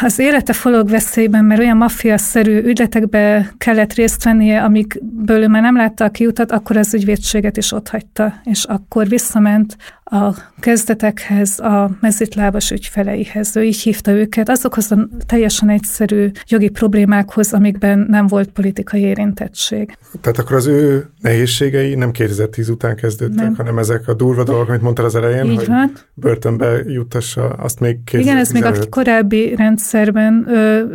[0.00, 5.76] az élete forog veszélyben, mert olyan maffia-szerű ügyletekbe kellett részt vennie, amikből ő már nem
[5.76, 9.76] látta a kiutat, akkor az ügyvédséget is otthagyta, és akkor visszament
[10.12, 13.56] a kezdetekhez, a mezitlábas ügyfeleihez.
[13.56, 19.96] Ő így hívta őket, azokhoz a teljesen egyszerű jogi problémákhoz, amikben nem volt politikai érintettség.
[20.20, 23.54] Tehát akkor az ő nehézségei nem 2010 után kezdődtek, nem.
[23.54, 25.92] hanem ezek a durva dolgok, amit mondtál az elején, így hogy van.
[26.14, 30.48] börtönbe juttassa, azt még 2010 Igen, ez még a korábbi rendszerben,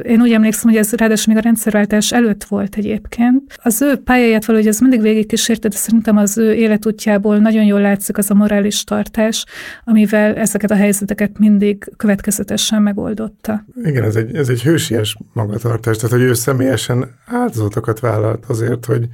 [0.05, 3.59] én úgy emlékszem, hogy ez ráadásul még a rendszerváltás előtt volt egyébként.
[3.63, 8.17] Az ő pályáját valahogy ez mindig végigkísérte, de szerintem az ő életútjából nagyon jól látszik
[8.17, 9.45] az a morális tart, magatartás,
[9.83, 13.65] amivel ezeket a helyzeteket mindig következetesen megoldotta.
[13.83, 19.07] Igen, ez egy, ez egy hősies magatartás, tehát hogy ő személyesen áldozatokat vállalt azért, hogy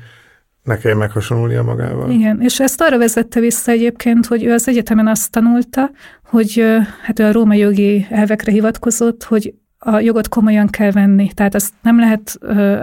[0.64, 2.12] ne kelljen meghasonlulnia magával.
[2.12, 5.92] Igen, és ezt arra vezette vissza egyébként, hogy ő az egyetemen azt tanulta,
[6.24, 6.64] hogy
[7.02, 9.54] hát ő a római jogi elvekre hivatkozott, hogy
[9.86, 12.38] a jogot komolyan kell venni, tehát azt nem lehet,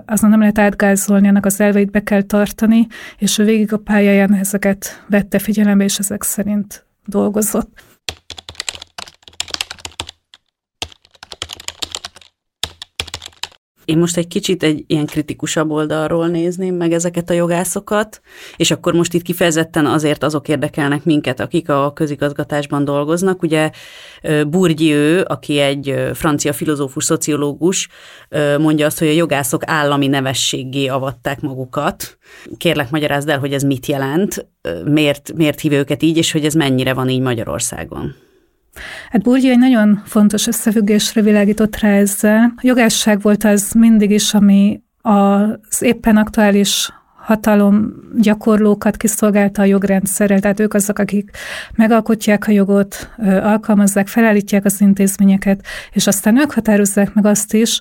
[0.07, 2.87] azon nem lehet átgázolni, annak az elveit be kell tartani,
[3.19, 7.69] és ő végig a pályáján ezeket vette figyelembe, és ezek szerint dolgozott.
[13.91, 18.21] Én most egy kicsit egy ilyen kritikusabb oldalról nézném meg ezeket a jogászokat,
[18.57, 23.43] és akkor most itt kifejezetten azért azok érdekelnek minket, akik a közigazgatásban dolgoznak.
[23.43, 23.71] Ugye
[24.49, 27.89] Bourdieu, aki egy francia filozófus, szociológus,
[28.59, 32.19] mondja azt, hogy a jogászok állami nevességgé avatták magukat.
[32.57, 34.47] Kérlek, magyarázd el, hogy ez mit jelent,
[34.85, 38.15] miért, miért hív őket így, és hogy ez mennyire van így Magyarországon.
[39.11, 42.53] Hát Bourdieu egy nagyon fontos összefüggésre világított rá ezzel.
[42.57, 50.41] A jogásság volt az mindig is, ami az éppen aktuális hatalom gyakorlókat kiszolgálta a jogrendszerrel,
[50.41, 51.31] tehát ők azok, akik
[51.75, 53.11] megalkotják a jogot,
[53.43, 57.81] alkalmazzák, felállítják az intézményeket, és aztán ők határozzák meg azt is,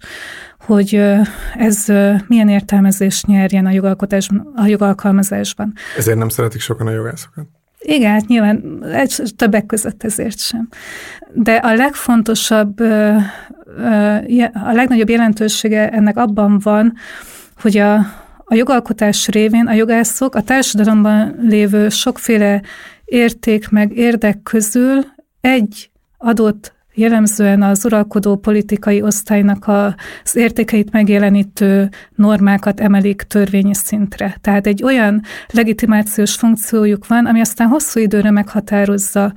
[0.60, 0.96] hogy
[1.56, 1.86] ez
[2.28, 5.74] milyen értelmezést nyerjen a jogalkotásban, a jogalkalmazásban.
[5.98, 7.48] Ezért nem szeretik sokan a jogászokat?
[7.80, 8.86] Igen, hát nyilván
[9.36, 10.68] többek között ezért sem.
[11.34, 12.80] De a legfontosabb,
[14.54, 16.94] a legnagyobb jelentősége ennek abban van,
[17.62, 17.96] hogy a,
[18.44, 22.62] a jogalkotás révén a jogászok a társadalomban lévő sokféle
[23.06, 25.06] érték meg érdek közül
[25.42, 34.38] egy adott jellemzően az uralkodó politikai osztálynak az értékeit megjelenítő normákat emelik törvényi szintre.
[34.42, 39.34] Tehát egy olyan legitimációs funkciójuk van, ami aztán hosszú időre meghatározza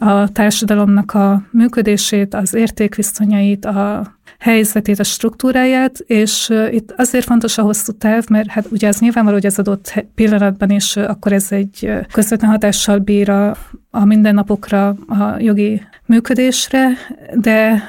[0.00, 7.62] a társadalomnak a működését, az értékviszonyait, a helyzetét, a struktúráját, és itt azért fontos a
[7.62, 11.92] hosszú táv, mert hát ugye az nyilvánvaló, hogy az adott pillanatban is akkor ez egy
[12.12, 13.56] közvetlen hatással bír a,
[13.90, 16.88] a mindennapokra, a jogi működésre,
[17.34, 17.88] de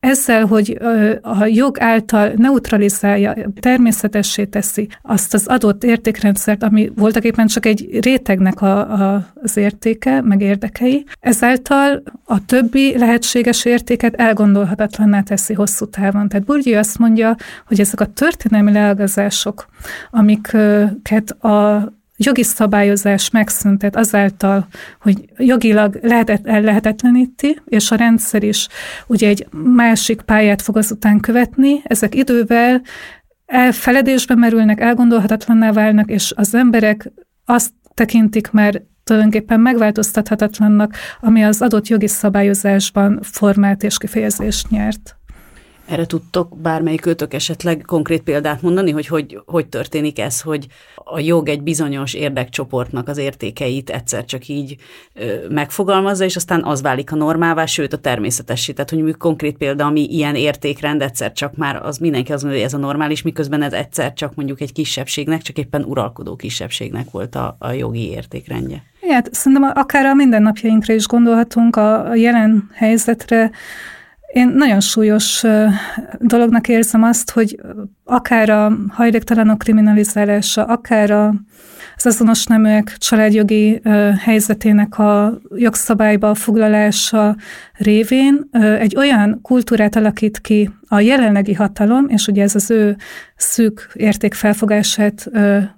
[0.00, 0.78] ezzel, hogy
[1.22, 7.98] a jog által neutralizálja, természetessé teszi azt az adott értékrendszert, ami voltak éppen csak egy
[8.00, 15.86] rétegnek a, a, az értéke, meg érdekei, ezáltal a többi lehetséges értéket elgondolhatatlanná teszi hosszú
[15.86, 16.28] távon.
[16.28, 17.36] Tehát Bourdieu azt mondja,
[17.66, 19.66] hogy ezek a történelmi leágazások,
[20.10, 21.88] amiket a
[22.24, 24.66] jogi szabályozás megszüntet azáltal,
[25.00, 28.68] hogy jogilag lehetet, lehetetleníti, és a rendszer is
[29.06, 32.82] ugye egy másik pályát fog azután követni, ezek idővel
[33.46, 37.12] elfeledésbe merülnek, elgondolhatatlanná válnak, és az emberek
[37.44, 45.19] azt tekintik már tulajdonképpen megváltoztathatatlannak, ami az adott jogi szabályozásban formát és kifejezést nyert.
[45.90, 51.48] Erre tudtok bármelyik esetleg konkrét példát mondani, hogy, hogy hogy történik ez, hogy a jog
[51.48, 54.76] egy bizonyos érdekcsoportnak az értékeit egyszer csak így
[55.14, 58.72] ö, megfogalmazza, és aztán az válik a normává, sőt a természetessé.
[58.72, 62.52] Tehát, hogy mondjuk konkrét példa, ami ilyen értékrend egyszer csak már az mindenki az hogy
[62.52, 67.34] ez a normális, miközben ez egyszer csak mondjuk egy kisebbségnek, csak éppen uralkodó kisebbségnek volt
[67.34, 68.82] a, a jogi értékrendje.
[69.08, 73.50] Hát szerintem akár a mindennapjainkra is gondolhatunk, a jelen helyzetre,
[74.32, 75.42] én nagyon súlyos
[76.18, 77.60] dolognak érzem azt, hogy
[78.04, 81.10] akár a hajléktalanok kriminalizálása, akár
[81.96, 83.80] az azonos neműek családjogi
[84.18, 87.36] helyzetének a jogszabályba foglalása
[87.72, 92.96] révén egy olyan kultúrát alakít ki a jelenlegi hatalom, és ugye ez az ő
[93.36, 95.30] szűk értékfelfogását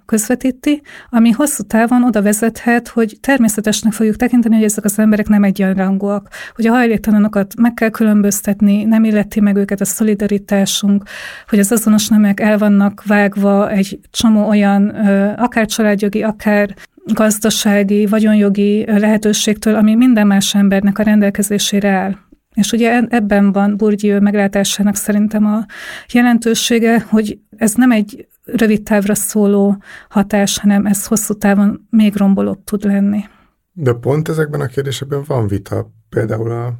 [0.05, 5.43] közvetíti, ami hosszú távon oda vezethet, hogy természetesnek fogjuk tekinteni, hogy ezek az emberek nem
[5.43, 11.03] egyenrangúak, hogy a hajléktalanokat meg kell különböztetni, nem illeti meg őket a szolidaritásunk,
[11.47, 14.89] hogy az azonos nemek el vannak vágva egy csomó olyan,
[15.37, 22.15] akár családjogi, akár gazdasági, vagyonjogi lehetőségtől, ami minden más embernek a rendelkezésére áll.
[22.53, 25.65] És ugye ebben van Bourdieu meglátásának szerintem a
[26.11, 29.77] jelentősége, hogy ez nem egy rövid távra szóló
[30.09, 33.23] hatás, hanem ez hosszú távon még rombolóbb tud lenni.
[33.71, 35.91] De pont ezekben a kérdésekben van vita.
[36.09, 36.73] Például a,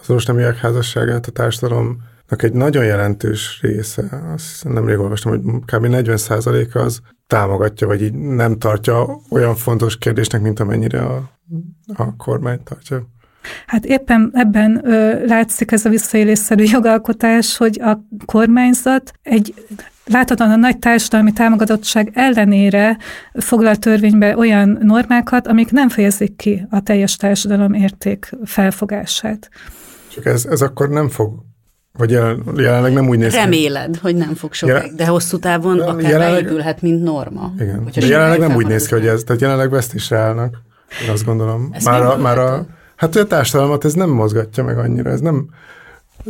[0.00, 5.86] azonos neműek házasságát a társadalomnak egy nagyon jelentős része, azt nemrég olvastam, hogy kb.
[5.88, 11.30] 40% az támogatja, vagy így nem tartja olyan fontos kérdésnek, mint amennyire a,
[11.94, 13.06] a kormány tartja.
[13.66, 19.54] Hát éppen ebben ö, látszik ez a visszaélésszerű jogalkotás, hogy a kormányzat egy
[20.04, 22.98] láthatóan a nagy társadalmi támogatottság ellenére
[23.32, 29.48] foglal törvénybe olyan normákat, amik nem fejezik ki a teljes társadalom érték felfogását.
[30.14, 31.42] Csak ez, ez akkor nem fog
[31.98, 33.36] vagy jelen, jelenleg nem úgy néz ki.
[33.36, 37.52] Reméled, hogy nem fog sokáig, Jelen, de hosszú távon akár jelenleg, beépülhet, mint norma.
[37.58, 40.62] Igen, de jelenleg nem úgy néz ki, hogy ez, tehát jelenleg vesztésre állnak,
[41.04, 41.68] én azt gondolom.
[41.72, 45.48] Ezt már a, már a, Hát a társadalmat ez nem mozgatja meg annyira, ez nem...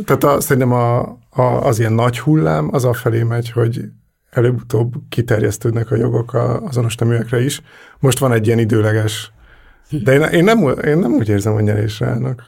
[0.05, 0.99] Tehát a, szerintem a,
[1.29, 3.81] a, az ilyen nagy hullám az afelé megy, hogy
[4.29, 7.61] előbb-utóbb kiterjesztődnek a jogok a, azonos neműekre is.
[7.99, 9.31] Most van egy ilyen időleges...
[9.89, 12.43] De én, én, nem, én nem úgy érzem, hogy nyerésre állnak.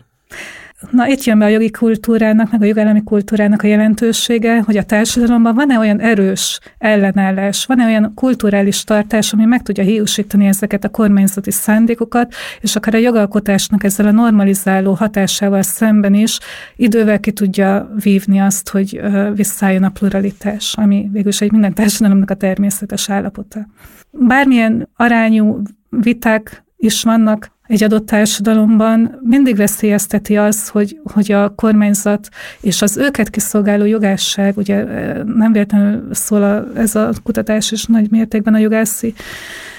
[0.91, 4.83] Na itt jön be a jogi kultúrának, meg a jogállami kultúrának a jelentősége, hogy a
[4.83, 10.89] társadalomban van-e olyan erős ellenállás, van-e olyan kulturális tartás, ami meg tudja hiúsítani ezeket a
[10.89, 16.39] kormányzati szándékokat, és akár a jogalkotásnak ezzel a normalizáló hatásával szemben is
[16.75, 19.01] idővel ki tudja vívni azt, hogy
[19.35, 23.67] visszálljon a pluralitás, ami végülis egy minden társadalomnak a természetes állapota.
[24.11, 32.29] Bármilyen arányú viták is vannak egy adott társadalomban mindig veszélyezteti az, hogy, hogy a kormányzat
[32.61, 34.83] és az őket kiszolgáló jogásság, ugye
[35.23, 39.13] nem véletlenül szól a, ez a kutatás is nagy mértékben a jogászi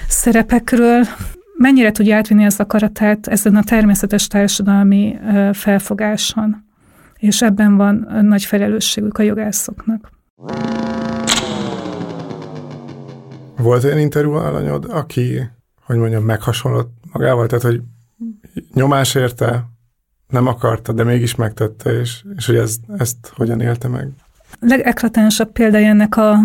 [0.08, 1.04] szerepekről,
[1.56, 5.18] mennyire tudja átvinni az akaratát ezen a természetes társadalmi
[5.52, 6.66] felfogáson.
[7.18, 10.10] És ebben van nagy felelősségük a jogászoknak.
[13.56, 15.40] Volt olyan interjú alanyod, aki,
[15.84, 17.80] hogy mondjam, meghasonlott magával, tehát hogy
[18.74, 19.64] nyomás érte,
[20.28, 24.08] nem akarta, de mégis megtette, és, és hogy ez, ezt hogyan élte meg?
[24.52, 26.38] A legeklatánsabb példája ennek a,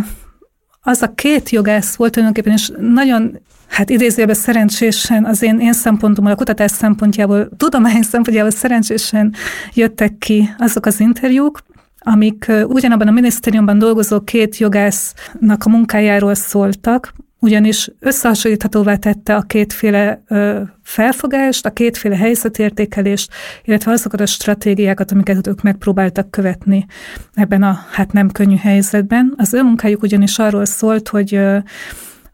[0.82, 6.34] az a két jogász volt tulajdonképpen, és nagyon hát idézőjelben szerencsésen az én, én szempontomból,
[6.34, 9.34] a kutatás szempontjából, tudomány szempontjából szerencsésen
[9.74, 11.60] jöttek ki azok az interjúk,
[12.00, 17.14] amik ugyanabban a minisztériumban dolgozó két jogásznak a munkájáról szóltak,
[17.44, 23.32] ugyanis összehasonlíthatóvá tette a kétféle ö, felfogást, a kétféle helyzetértékelést,
[23.64, 26.86] illetve azokat a stratégiákat, amiket ők megpróbáltak követni
[27.34, 29.34] ebben a hát nem könnyű helyzetben.
[29.38, 31.58] Az ő munkájuk ugyanis arról szólt, hogy ö,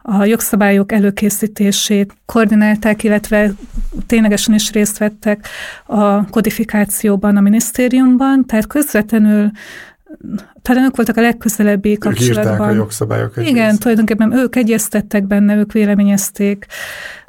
[0.01, 3.51] a jogszabályok előkészítését koordinálták, illetve
[4.05, 5.47] ténylegesen is részt vettek
[5.85, 9.51] a kodifikációban a minisztériumban, tehát közvetlenül
[10.61, 12.69] talán ők voltak a legközelebbi kapcsolatban.
[12.69, 13.47] Ők a jogszabályokat.
[13.47, 13.77] Igen, rész.
[13.77, 16.65] tulajdonképpen ők egyeztettek benne, ők véleményezték,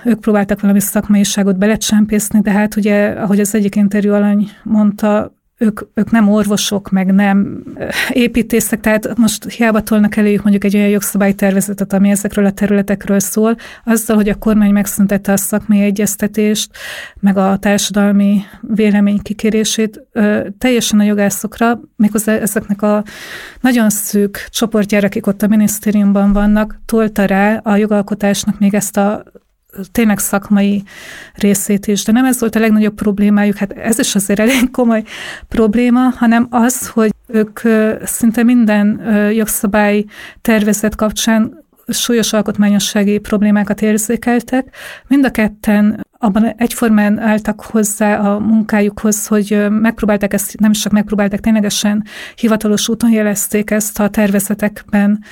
[0.05, 5.81] ők próbáltak valami szakmaiságot belecsempészni, de hát ugye, ahogy az egyik interjú alany mondta, ők,
[5.95, 7.63] ők nem orvosok, meg nem
[8.11, 13.57] építészek, tehát most hiába tolnak eléjük mondjuk egy olyan jogszabálytervezetet, ami ezekről a területekről szól,
[13.85, 16.71] azzal, hogy a kormány megszüntette a szakmai egyeztetést,
[17.21, 20.03] meg a társadalmi vélemény kikérését,
[20.59, 23.05] teljesen a jogászokra, méghozzá ezeknek a
[23.61, 29.23] nagyon szűk csoportjára, akik ott a minisztériumban vannak, tolta rá a jogalkotásnak még ezt a
[29.93, 30.83] tényleg szakmai
[31.35, 35.03] részét is, de nem ez volt a legnagyobb problémájuk, hát ez is azért elég komoly
[35.49, 37.61] probléma, hanem az, hogy ők
[38.05, 39.01] szinte minden
[39.33, 40.05] jogszabály
[40.41, 44.75] tervezet kapcsán súlyos alkotmányossági problémákat érzékeltek.
[45.07, 50.93] Mind a ketten abban egyformán álltak hozzá a munkájukhoz, hogy megpróbálták ezt, nem is csak
[50.93, 52.05] megpróbálták, ténylegesen
[52.37, 55.25] hivatalos úton jelezték ezt a tervezetekben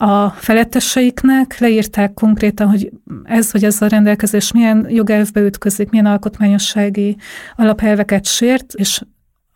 [0.00, 2.90] a feletteseiknek, leírták konkrétan, hogy
[3.24, 7.16] ez vagy ez a rendelkezés milyen jogelvbe ütközik, milyen alkotmányossági
[7.56, 9.02] alapelveket sért, és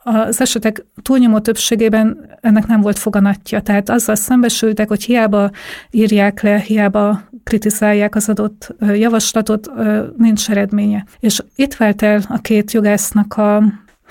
[0.04, 3.60] az esetek túlnyomó többségében ennek nem volt foganatja.
[3.60, 5.50] Tehát azzal szembesültek, hogy hiába
[5.90, 9.70] írják le, hiába kritizálják az adott javaslatot,
[10.16, 11.04] nincs eredménye.
[11.20, 13.62] És itt vált el a két jogásznak a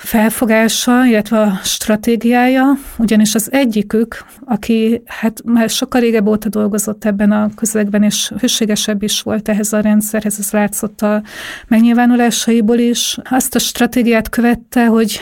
[0.03, 2.65] felfogása, illetve a stratégiája,
[2.97, 9.03] ugyanis az egyikük, aki hát már sokkal régebb óta dolgozott ebben a közegben, és hűségesebb
[9.03, 11.23] is volt ehhez a rendszerhez, ez látszott a
[11.67, 15.19] megnyilvánulásaiból is, azt a stratégiát követte, hogy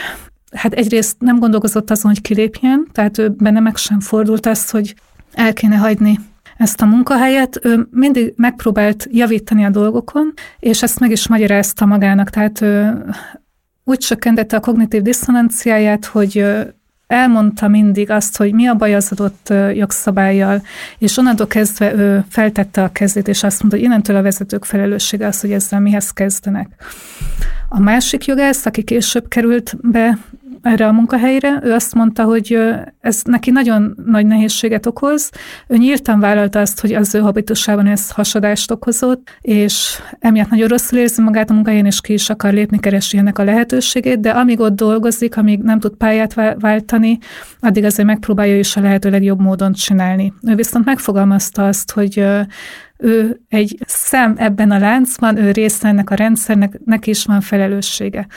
[0.51, 4.95] hát egyrészt nem gondolkozott azon, hogy kilépjen, tehát ő benne meg sem fordult azt, hogy
[5.33, 6.19] el kéne hagyni
[6.57, 12.29] ezt a munkahelyet, ő mindig megpróbált javítani a dolgokon, és ezt meg is magyarázta magának,
[12.29, 13.04] tehát ő
[13.90, 16.46] úgy csökkentette a kognitív diszonanciáját, hogy
[17.08, 20.62] elmondta mindig azt, hogy mi a baj az adott jogszabályjal,
[20.98, 25.27] és onnantól kezdve ő feltette a kezét, és azt mondta, hogy innentől a vezetők felelőssége
[25.27, 26.67] az, hogy ezzel mihez kezdenek.
[27.69, 30.17] A másik jogász, aki később került be
[30.62, 32.60] erre a munkahelyre, ő azt mondta, hogy
[32.99, 35.29] ez neki nagyon nagy nehézséget okoz.
[35.67, 40.99] Ő nyíltan vállalta azt, hogy az ő habitusában ez hasadást okozott, és emiatt nagyon rosszul
[40.99, 44.60] érzi magát a munkahelyen, és ki is akar lépni, keresi ennek a lehetőségét, de amíg
[44.60, 47.17] ott dolgozik, amíg nem tud pályát váltani,
[47.60, 50.33] addig azért megpróbálja is a lehető legjobb módon csinálni.
[50.47, 52.23] Ő viszont megfogalmazta azt, hogy
[52.97, 58.27] ő egy szem ebben a láncban, ő része ennek a rendszernek, neki is van felelőssége.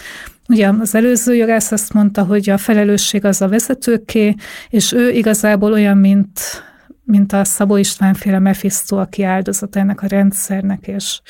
[0.49, 4.35] Ugye az előző jogász azt mondta, hogy a felelősség az a vezetőké,
[4.69, 6.41] és ő igazából olyan, mint,
[7.05, 11.21] mint a Szabó István féle Mephisto, aki áldozat ennek a rendszernek, és,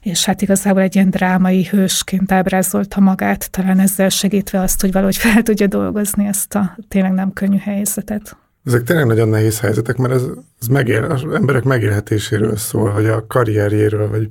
[0.00, 5.16] és hát igazából egy ilyen drámai hősként ábrázolta magát, talán ezzel segítve azt, hogy valahogy
[5.16, 8.36] fel tudja dolgozni ezt a tényleg nem könnyű helyzetet.
[8.64, 10.22] Ezek tényleg nagyon nehéz helyzetek, mert ez,
[10.60, 14.30] ez megél, az emberek megélhetéséről szól, vagy a karrierjéről, vagy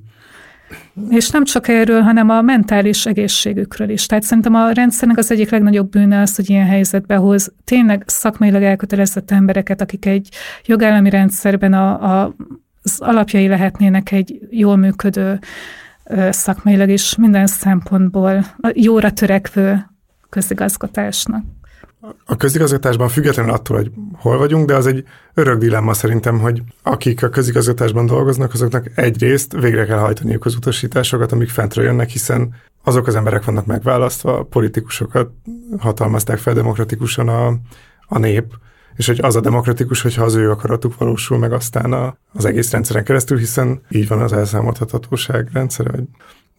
[1.09, 4.05] és nem csak erről, hanem a mentális egészségükről is.
[4.05, 8.63] Tehát szerintem a rendszernek az egyik legnagyobb bűne az, hogy ilyen helyzetbe hoz tényleg szakmailag
[8.63, 10.30] elkötelezett embereket, akik egy
[10.65, 12.36] jogállami rendszerben a, a,
[12.84, 15.39] az alapjai lehetnének egy jól működő
[16.30, 19.86] szakmailag is minden szempontból jóra törekvő
[20.30, 21.43] közigazgatásnak
[22.26, 27.24] a közigazgatásban függetlenül attól, hogy hol vagyunk, de az egy örök dilemma szerintem, hogy akik
[27.24, 33.08] a közigazgatásban dolgoznak, azoknak egyrészt végre kell hajtani a utasításokat, amik fentről jönnek, hiszen azok
[33.08, 35.30] az emberek vannak megválasztva, a politikusokat
[35.78, 37.48] hatalmazták fel demokratikusan a,
[38.08, 38.54] a nép,
[38.95, 42.72] és hogy az a demokratikus, hogyha az ő akaratuk valósul meg aztán a, az egész
[42.72, 45.91] rendszeren keresztül, hiszen így van az elszámoltathatóság rendszere.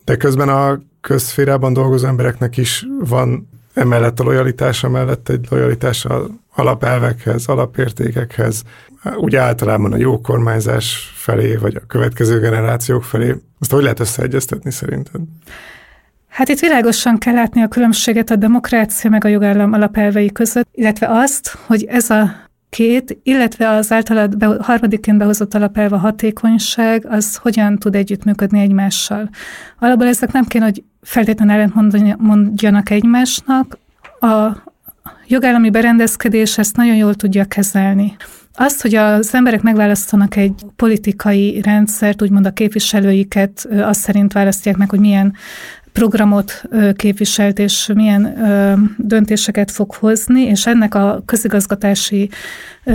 [0.04, 6.06] De közben a közszférában dolgozó embereknek is van emellett a lojalitása mellett egy lojalitás
[6.54, 8.62] alapelvekhez, alapértékekhez,
[9.16, 13.34] úgy általában a jó kormányzás felé, vagy a következő generációk felé.
[13.60, 15.20] Azt hogy lehet összeegyeztetni szerinted?
[16.28, 21.06] Hát itt világosan kell látni a különbséget a demokrácia meg a jogállam alapelvei között, illetve
[21.10, 22.30] azt, hogy ez a
[22.68, 29.30] két, illetve az általad be, harmadikként behozott alapelve a hatékonyság, az hogyan tud együttműködni egymással.
[29.78, 33.78] Alapból ezek nem kéne, hogy feltétlenül ellent mondjanak egymásnak.
[34.20, 34.62] A
[35.26, 38.16] jogállami berendezkedés ezt nagyon jól tudja kezelni.
[38.54, 44.90] Azt, hogy az emberek megválasztanak egy politikai rendszert, úgymond a képviselőiket azt szerint választják meg,
[44.90, 45.34] hogy milyen
[45.92, 46.62] programot
[46.96, 48.34] képviselt, és milyen
[48.98, 52.30] döntéseket fog hozni, és ennek a közigazgatási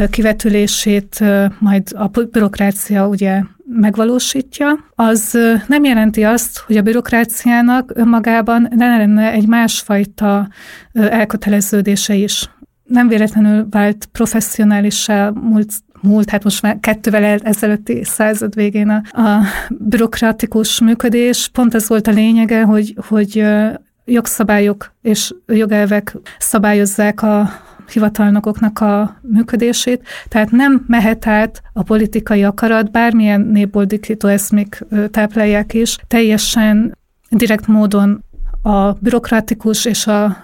[0.10, 1.24] kivetülését
[1.60, 3.42] majd a bürokrácia ugye
[3.74, 10.48] megvalósítja, az nem jelenti azt, hogy a bürokráciának önmagában ne lenne egy másfajta
[10.94, 12.50] elköteleződése is.
[12.84, 15.72] Nem véletlenül vált professzionálissá múlt
[16.02, 21.50] múlt, hát most már kettővel ezelőtti század végén a, a bürokratikus működés.
[21.54, 23.46] Pont ez volt a lényege, hogy, hogy
[24.06, 27.50] jogszabályok és jogelvek szabályozzák a
[27.94, 35.98] hivatalnokoknak a működését, tehát nem mehet át a politikai akarat, bármilyen népboldikító eszmék táplálják is,
[36.08, 36.98] teljesen
[37.30, 38.24] direkt módon
[38.62, 40.44] a bürokratikus és a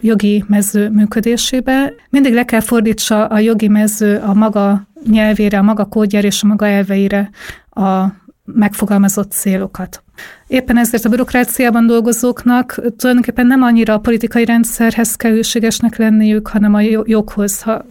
[0.00, 1.92] jogi mező működésébe.
[2.10, 6.46] Mindig le kell fordítsa a jogi mező a maga nyelvére, a maga kódjára és a
[6.46, 7.30] maga elveire
[7.70, 8.04] a
[8.44, 10.02] megfogalmazott célokat.
[10.46, 16.74] Éppen ezért a bürokráciában dolgozóknak tulajdonképpen nem annyira a politikai rendszerhez kell hűségesnek lenniük, hanem
[16.74, 17.62] a joghoz.
[17.62, 17.84] Ha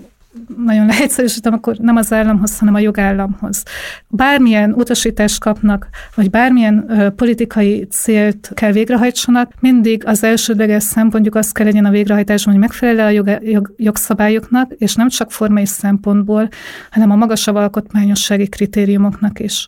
[0.66, 3.64] nagyon leegyszerűsítem, akkor nem az államhoz, hanem a jogállamhoz.
[4.08, 11.52] Bármilyen utasítást kapnak, vagy bármilyen ö, politikai célt kell végrehajtsanak, mindig az elsődleges szempontjuk az
[11.52, 16.50] kell legyen a végrehajtásban, hogy megfelel a jog, jog, jogszabályoknak, és nem csak formai szempontból,
[16.92, 19.68] hanem a magasabb alkotmányossági kritériumoknak is.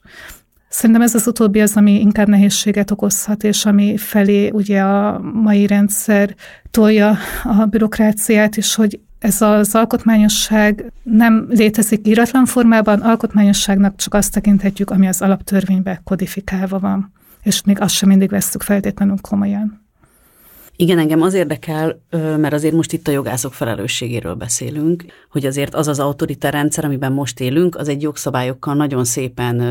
[0.76, 5.68] Szerintem ez az utóbbi az, ami inkább nehézséget okozhat, és ami felé ugye a mai
[5.68, 6.36] rendszer
[6.72, 14.34] tolja a bürokráciát, és hogy ez az alkotmányosság nem létezik íratlan formában, alkotmányosságnak csak azt
[14.34, 17.12] tekinthetjük, ami az alaptörvénybe kodifikálva van.
[17.44, 19.82] És még azt sem mindig veszük feltétlenül komolyan.
[20.76, 25.88] Igen, engem az érdekel, mert azért most itt a jogászok felelősségéről beszélünk, hogy azért az
[25.88, 29.62] az autoritár rendszer, amiben most élünk, az egy jogszabályokkal nagyon szépen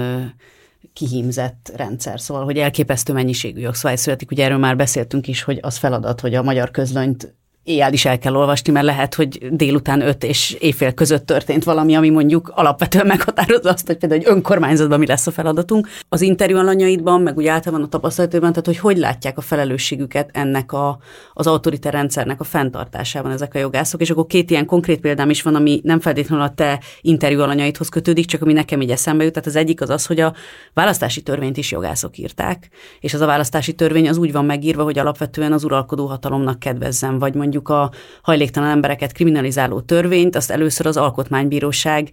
[0.92, 4.30] kihímzett rendszer, szóval, hogy elképesztő mennyiségű jogszabály születik.
[4.30, 7.34] Ugye erről már beszéltünk is, hogy az feladat, hogy a magyar közlönyt
[7.64, 11.94] éjjel is el kell olvasni, mert lehet, hogy délután öt és éjfél között történt valami,
[11.94, 15.88] ami mondjuk alapvetően meghatározza azt, hogy például egy önkormányzatban mi lesz a feladatunk.
[16.08, 20.72] Az interjú alanyaidban, meg úgy általában a tapasztalatban, tehát hogy hogy látják a felelősségüket ennek
[20.72, 20.98] a,
[21.32, 25.42] az autoritár rendszernek a fenntartásában ezek a jogászok, és akkor két ilyen konkrét példám is
[25.42, 29.32] van, ami nem feltétlenül a te interjú alanyaidhoz kötődik, csak ami nekem így eszembe jut.
[29.32, 30.34] Tehát az egyik az az, hogy a
[30.74, 32.68] választási törvényt is jogászok írták,
[33.00, 37.18] és az a választási törvény az úgy van megírva, hogy alapvetően az uralkodó hatalomnak kedvezzen,
[37.18, 37.90] vagy mondjuk mondjuk a
[38.22, 42.10] hajléktalan embereket kriminalizáló törvényt, azt először az alkotmánybíróság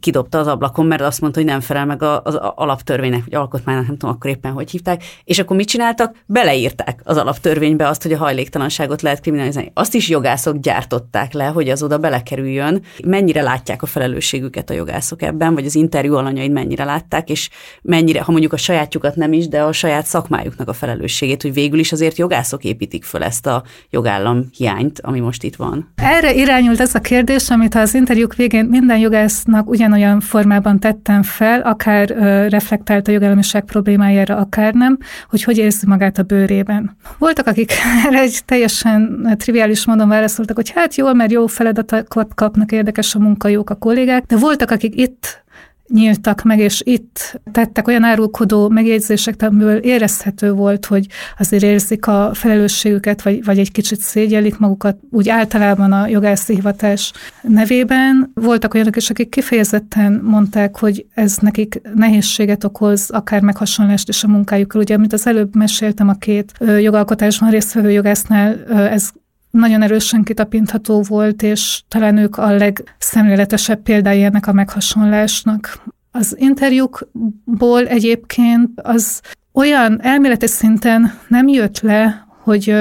[0.00, 3.96] kidobta az ablakon, mert azt mondta, hogy nem felel meg az alaptörvénynek, vagy alkotmánynak, nem
[3.96, 6.16] tudom akkor éppen hogy hívták, és akkor mit csináltak?
[6.26, 9.70] Beleírták az alaptörvénybe azt, hogy a hajléktalanságot lehet kriminalizálni.
[9.74, 12.82] Azt is jogászok gyártották le, hogy az oda belekerüljön.
[13.04, 17.50] Mennyire látják a felelősségüket a jogászok ebben, vagy az interjú alanyaid mennyire látták, és
[17.82, 21.78] mennyire, ha mondjuk a sajátjukat nem is, de a saját szakmájuknak a felelősségét, hogy végül
[21.78, 25.92] is azért jogászok építik föl ezt a jogállam hiányt, ami most itt van.
[25.94, 31.60] Erre irányult ez a kérdés, amit az interjúk végén minden jogásznak ugyanolyan formában tettem fel,
[31.60, 34.98] akár ö, reflektált a jogállamiság problémájára, akár nem,
[35.28, 36.96] hogy hogy érzi magát a bőrében.
[37.18, 37.72] Voltak, akik
[38.06, 43.18] erre egy teljesen triviális módon válaszoltak, hogy hát jól, mert jó feladatokat kapnak, érdekes a
[43.18, 45.43] munka, jók a kollégák, de voltak, akik itt
[45.88, 51.06] nyíltak meg, és itt tettek olyan árulkodó megjegyzések, amiből érezhető volt, hogy
[51.38, 57.12] azért érzik a felelősségüket, vagy, vagy egy kicsit szégyelik magukat, úgy általában a jogászi hivatás
[57.42, 58.30] nevében.
[58.34, 64.28] Voltak olyanok is, akik kifejezetten mondták, hogy ez nekik nehézséget okoz, akár meghasonlást is a
[64.28, 64.80] munkájukkal.
[64.80, 69.10] Ugye, amit az előbb meséltem a két jogalkotásban résztvevő jogásznál, ez
[69.54, 75.82] nagyon erősen kitapintható volt, és talán ők a legszemléletesebb példája ennek a meghasonlásnak.
[76.10, 79.20] Az interjúkból egyébként az
[79.52, 82.74] olyan elméleti szinten nem jött le, hogy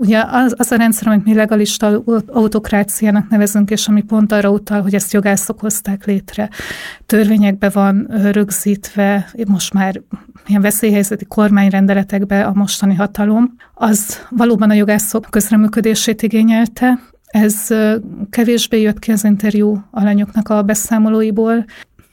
[0.00, 4.82] Ugye az, az a rendszer, amit mi legalista autokráciának nevezünk, és ami pont arra utal,
[4.82, 6.50] hogy ezt jogászok hozták létre,
[7.06, 10.00] törvényekbe van rögzítve, most már
[10.46, 17.66] ilyen veszélyhelyzeti kormányrendeletekbe a mostani hatalom, az valóban a jogászok közreműködését igényelte, ez
[18.30, 21.64] kevésbé jött ki az interjú alanyoknak a beszámolóiból,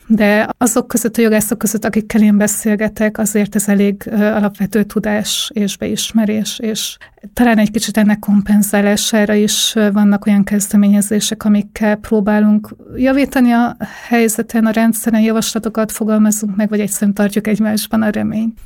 [0.07, 5.77] de azok között, a jogászok között, akikkel én beszélgetek, azért ez elég alapvető tudás és
[5.77, 6.97] beismerés, és
[7.33, 13.77] talán egy kicsit ennek kompenzálására is vannak olyan kezdeményezések, amikkel próbálunk javítani a
[14.07, 18.59] helyzeten, a rendszeren, javaslatokat fogalmazunk meg, vagy egyszerűen tartjuk egymásban a reményt.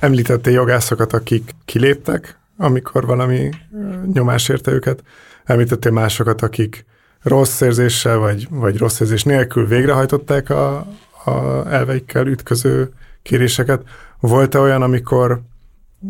[0.00, 3.50] Említette jogászokat, akik kiléptek, amikor valami
[4.12, 5.02] nyomás érte őket.
[5.46, 6.84] Említettél másokat, akik
[7.22, 10.76] rossz érzéssel vagy, vagy rossz érzés nélkül végrehajtották a,
[11.24, 12.92] a elveikkel ütköző
[13.22, 13.82] kéréseket.
[14.20, 15.40] Volt-e olyan, amikor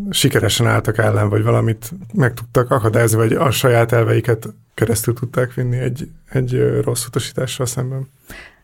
[0.09, 5.77] sikeresen álltak ellen, vagy valamit meg tudtak akadályozni, vagy a saját elveiket keresztül tudták vinni
[5.77, 8.07] egy, egy rossz utasítással szemben?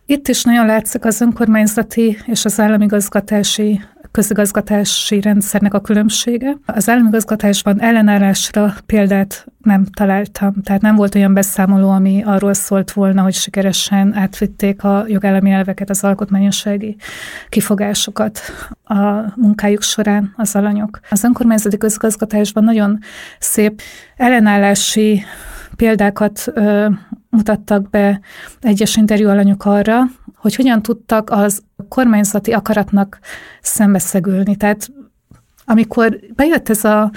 [0.05, 3.82] Itt is nagyon látszik az önkormányzati és az államigazgatási
[4.14, 6.57] közigazgatási rendszernek a különbsége.
[6.66, 13.22] Az államigazgatásban ellenállásra példát nem találtam, tehát nem volt olyan beszámoló, ami arról szólt volna,
[13.22, 16.95] hogy sikeresen átvitték a jogállami elveket, az alkotmányossági
[17.49, 18.39] kifogásokat
[18.84, 19.03] a
[19.36, 20.99] munkájuk során az alanyok.
[21.09, 22.99] Az önkormányzati közigazgatásban nagyon
[23.39, 23.82] szép
[24.16, 25.24] ellenállási
[25.76, 26.88] példákat ö,
[27.34, 28.19] mutattak be
[28.61, 30.01] egyes interjú alanyok arra,
[30.36, 33.19] hogy hogyan tudtak az kormányzati akaratnak
[33.61, 34.55] szembeszegülni.
[34.55, 34.91] Tehát
[35.65, 37.11] amikor bejött ez a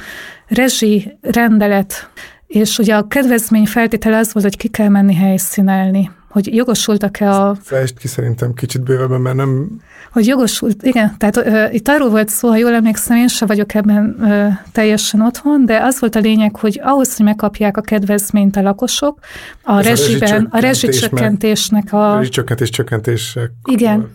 [0.47, 2.11] rezsi rendelet,
[2.47, 7.57] és ugye a kedvezmény feltétele az volt, hogy ki kell menni helyszínelni, hogy jogosultak-e a...
[7.63, 9.81] Fejtsd ki szerintem kicsit bővebben, mert nem...
[10.13, 13.75] Hogy jogosult, igen, tehát ö, itt arról volt szó, ha jól emlékszem, én sem vagyok
[13.75, 18.57] ebben ö, teljesen otthon, de az volt a lényeg, hogy ahhoz, hogy megkapják a kedvezményt
[18.57, 19.19] a lakosok,
[19.63, 22.17] a Ez rezsiben, a rezsicsökkentésnek a...
[22.17, 23.51] Rezsicsökkentés csökkentések.
[23.65, 24.09] Igen,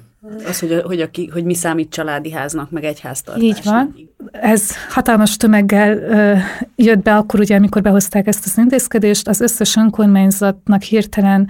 [0.48, 3.58] az, hogy, hogy, aki, hogy mi számít családi háznak, meg egyháztartásnak.
[3.58, 3.96] Így van.
[4.32, 6.38] Ez hatalmas tömeggel ö,
[6.76, 11.50] jött be akkor, ugye, amikor behozták ezt az intézkedést, az összes önkormányzatnak hirtelen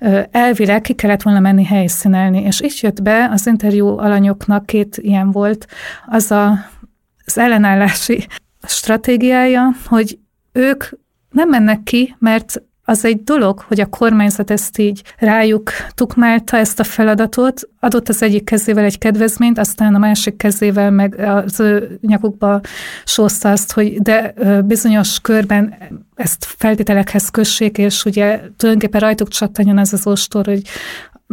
[0.00, 4.96] ö, elvileg ki kellett volna menni helyszínelni, és így jött be az interjú alanyoknak két
[4.96, 5.66] ilyen volt,
[6.06, 6.50] az a,
[7.24, 8.26] az ellenállási
[8.62, 10.18] stratégiája, hogy
[10.52, 10.84] ők
[11.30, 16.80] nem mennek ki, mert az egy dolog, hogy a kormányzat ezt így rájuk tukmálta ezt
[16.80, 21.98] a feladatot, adott az egyik kezével egy kedvezményt, aztán a másik kezével meg az ő
[22.00, 22.60] nyakukba
[23.04, 25.74] sózta azt, hogy de bizonyos körben
[26.14, 30.62] ezt feltételekhez kössék, és ugye tulajdonképpen rajtuk csattanjon ez az ostor, hogy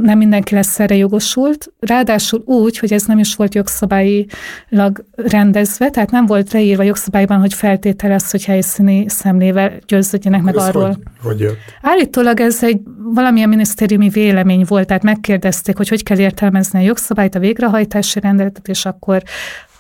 [0.02, 6.12] nem mindenki lesz erre jogosult, ráadásul úgy, hogy ez nem is volt jogszabályilag rendezve, tehát
[6.12, 10.86] nem volt leírva jogszabályban, hogy feltételez, hogy helyszíni szemlével győződjenek meg Ez arról.
[10.88, 11.58] Hogy, hogy jött?
[11.82, 12.80] Állítólag ez egy
[13.14, 18.68] valamilyen minisztériumi vélemény volt, tehát megkérdezték, hogy hogy kell értelmezni a jogszabályt, a végrehajtási rendeletet,
[18.68, 19.24] és akkor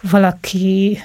[0.01, 0.99] valaki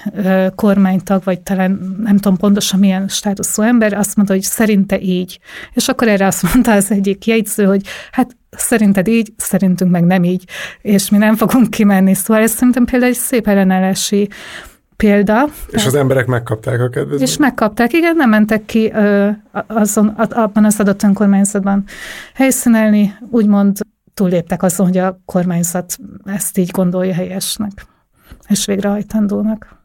[0.55, 5.39] kormánytag, vagy talán nem tudom pontosan milyen státuszú ember, azt mondta, hogy szerinte így.
[5.73, 10.23] És akkor erre azt mondta az egyik jegyző, hogy hát szerinted így, szerintünk meg nem
[10.23, 10.43] így,
[10.81, 12.13] és mi nem fogunk kimenni.
[12.13, 14.29] Szóval ez szerintem például egy szép ellenállási
[14.95, 15.47] példa.
[15.69, 17.21] És az emberek megkapták a kedvezményt?
[17.29, 19.29] És megkapták, igen, nem mentek ki ö,
[19.67, 21.83] azon, abban az adott önkormányzatban
[22.33, 23.77] helyszínelni, úgymond
[24.13, 27.85] túlléptek azon, hogy a kormányzat ezt így gondolja helyesnek
[28.47, 29.83] és végrehajtandónak.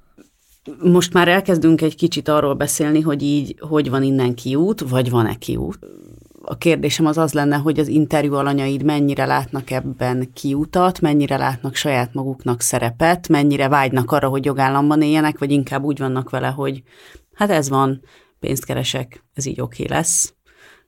[0.82, 5.34] Most már elkezdünk egy kicsit arról beszélni, hogy így hogy van innen kiút, vagy van-e
[5.34, 5.78] kiút.
[6.50, 11.74] A kérdésem az az lenne, hogy az interjú alanyaid mennyire látnak ebben kiutat, mennyire látnak
[11.74, 16.82] saját maguknak szerepet, mennyire vágynak arra, hogy jogállamban éljenek, vagy inkább úgy vannak vele, hogy
[17.34, 18.02] hát ez van,
[18.40, 20.34] pénzt keresek, ez így oké okay lesz.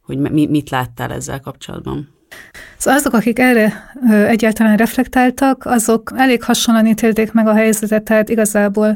[0.02, 2.08] Hogy mi, mit láttál ezzel kapcsolatban?
[2.76, 8.94] Szóval azok, akik erre egyáltalán reflektáltak, azok elég hasonlóan ítélték meg a helyzetet, tehát igazából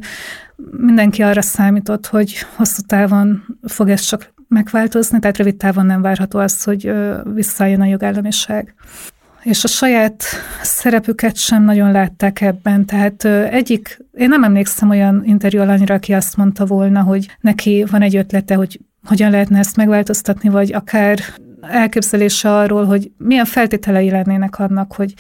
[0.71, 6.39] mindenki arra számított, hogy hosszú távon fog ez csak megváltozni, tehát rövid távon nem várható
[6.39, 6.93] az, hogy
[7.35, 8.75] visszajön a jogállamiság.
[9.43, 10.25] És a saját
[10.63, 12.85] szerepüket sem nagyon látták ebben.
[12.85, 18.03] Tehát egyik, én nem emlékszem olyan interjú alanyra, aki azt mondta volna, hogy neki van
[18.03, 21.19] egy ötlete, hogy hogyan lehetne ezt megváltoztatni, vagy akár
[21.61, 25.15] elképzelése arról, hogy milyen feltételei lennének annak, hogy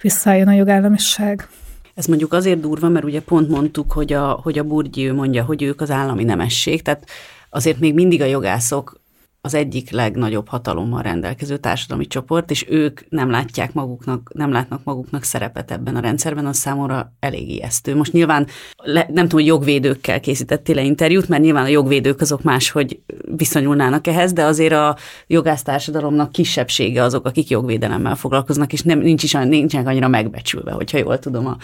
[0.00, 1.48] visszajön a jogállamiság.
[1.94, 5.62] Ez mondjuk azért durva, mert ugye pont mondtuk, hogy a, hogy a Burgyi mondja, hogy
[5.62, 7.04] ők az állami nemesség, tehát
[7.50, 9.00] azért még mindig a jogászok
[9.42, 15.22] az egyik legnagyobb hatalommal rendelkező társadalmi csoport, és ők nem látják maguknak, nem látnak maguknak
[15.22, 17.96] szerepet ebben a rendszerben, az számomra elég ijesztő.
[17.96, 18.46] Most nyilván
[18.76, 23.00] le, nem tudom, hogy jogvédőkkel készítettél le interjút, mert nyilván a jogvédők azok máshogy
[23.36, 24.96] viszonyulnának ehhez, de azért a
[25.26, 31.18] jogásztársadalomnak kisebbsége azok, akik jogvédelemmel foglalkoznak, és nem, nincs is, nincsenek annyira megbecsülve, hogyha jól
[31.18, 31.56] tudom a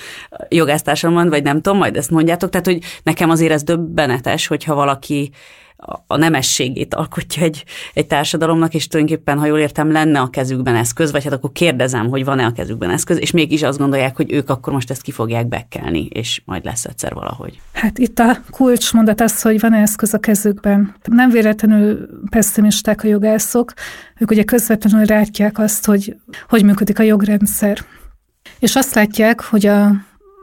[0.48, 2.50] jogásztársadalomban, vagy nem tudom, majd ezt mondjátok.
[2.50, 5.30] Tehát, hogy nekem azért ez döbbenetes, hogyha valaki
[6.06, 7.64] a nemességét alkotja egy,
[7.94, 12.08] egy társadalomnak, és tulajdonképpen, ha jól értem, lenne a kezükben eszköz, vagy hát akkor kérdezem,
[12.08, 15.10] hogy van-e a kezükben eszköz, és mégis azt gondolják, hogy ők akkor most ezt ki
[15.10, 17.60] fogják bekelni, és majd lesz egyszer valahogy.
[17.72, 20.94] Hát itt a kulcsmondat az, hogy van-e eszköz a kezükben.
[21.04, 23.72] Nem véletlenül pessimisták a jogászok,
[24.18, 26.16] ők ugye közvetlenül látják azt, hogy
[26.48, 27.78] hogy működik a jogrendszer.
[28.58, 29.92] És azt látják, hogy a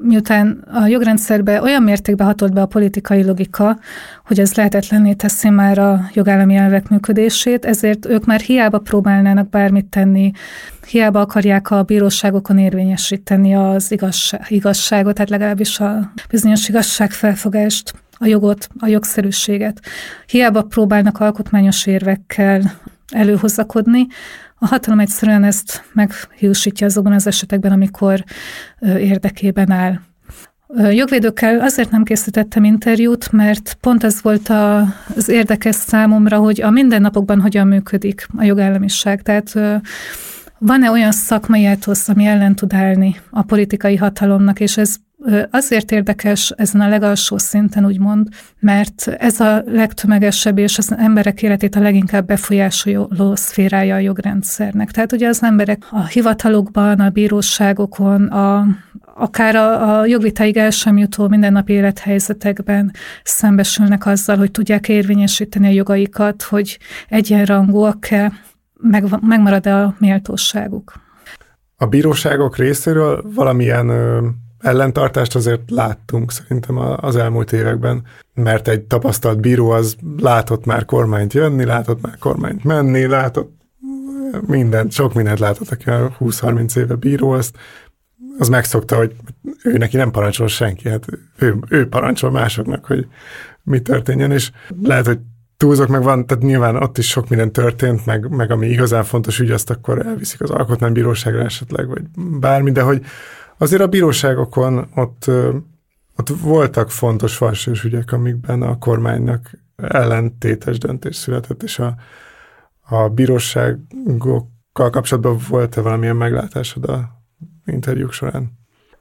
[0.04, 3.80] miután a jogrendszerbe olyan mértékben hatolt be a politikai logika,
[4.26, 9.86] hogy ez lehetetlenné teszi már a jogállami elvek működését, ezért ők már hiába próbálnának bármit
[9.86, 10.32] tenni,
[10.88, 18.68] hiába akarják a bíróságokon érvényesíteni az igazság, igazságot, tehát legalábbis a bizonyos igazságfelfogást, a jogot,
[18.80, 19.80] a jogszerűséget.
[20.26, 22.62] Hiába próbálnak alkotmányos érvekkel
[23.12, 24.08] előhozakodni,
[24.64, 28.24] a hatalom egyszerűen ezt meghiúsítja azokban az esetekben, amikor
[28.82, 30.00] érdekében áll.
[30.92, 34.80] Jogvédőkkel azért nem készítettem interjút, mert pont ez volt a,
[35.16, 39.22] az érdekes számomra, hogy a mindennapokban hogyan működik a jogállamiság.
[39.22, 39.54] Tehát
[40.58, 44.96] van-e olyan szakmai etosz, ami ellen tud állni a politikai hatalomnak, és ez
[45.52, 48.28] Azért érdekes ezen a legalsó szinten, úgymond,
[48.60, 54.92] mert ez a legtömegesebb és az emberek életét a leginkább befolyásoló szférája a jogrendszernek.
[54.92, 58.66] Tehát ugye az emberek a hivatalokban, a bíróságokon, a,
[59.16, 62.92] akár a, a jogvitáig el sem jutó mindennapi élethelyzetekben
[63.24, 68.32] szembesülnek azzal, hogy tudják érvényesíteni a jogaikat, hogy egyenrangúak-e,
[68.80, 70.94] meg, megmarad-e a méltóságuk.
[71.78, 73.90] A bíróságok részéről valamilyen
[74.64, 78.04] ellentartást azért láttunk szerintem az elmúlt években,
[78.34, 83.52] mert egy tapasztalt bíró az látott már kormányt jönni, látott már kormányt menni, látott
[84.42, 87.58] mindent, sok mindent látott, aki 20-30 éve bíró, azt,
[88.38, 89.16] az megszokta, hogy
[89.64, 91.06] ő neki nem parancsol senki, hát
[91.38, 93.08] ő, ő parancsol másoknak, hogy
[93.64, 94.52] mi történjen, és
[94.82, 95.20] lehet, hogy
[95.58, 99.40] túlzok, meg van, tehát nyilván ott is sok minden történt, meg, meg ami igazán fontos
[99.40, 102.04] ügy, azt akkor elviszik az alkotmánybíróságra esetleg, vagy
[102.40, 103.06] bármi, de hogy
[103.58, 105.26] Azért a bíróságokon ott,
[106.18, 111.96] ott voltak fontos falsős ügyek, amikben a kormánynak ellentétes döntés született, és a,
[112.86, 117.24] A bíróságokkal kapcsolatban volt-e valamilyen meglátásod a
[117.66, 118.52] interjúk során?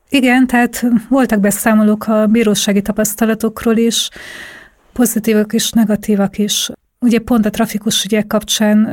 [0.09, 4.11] Igen, tehát voltak beszámolók a bírósági tapasztalatokról is,
[4.92, 6.70] pozitívak és negatívak is.
[7.03, 8.84] Ugye pont a trafikus ügyek kapcsán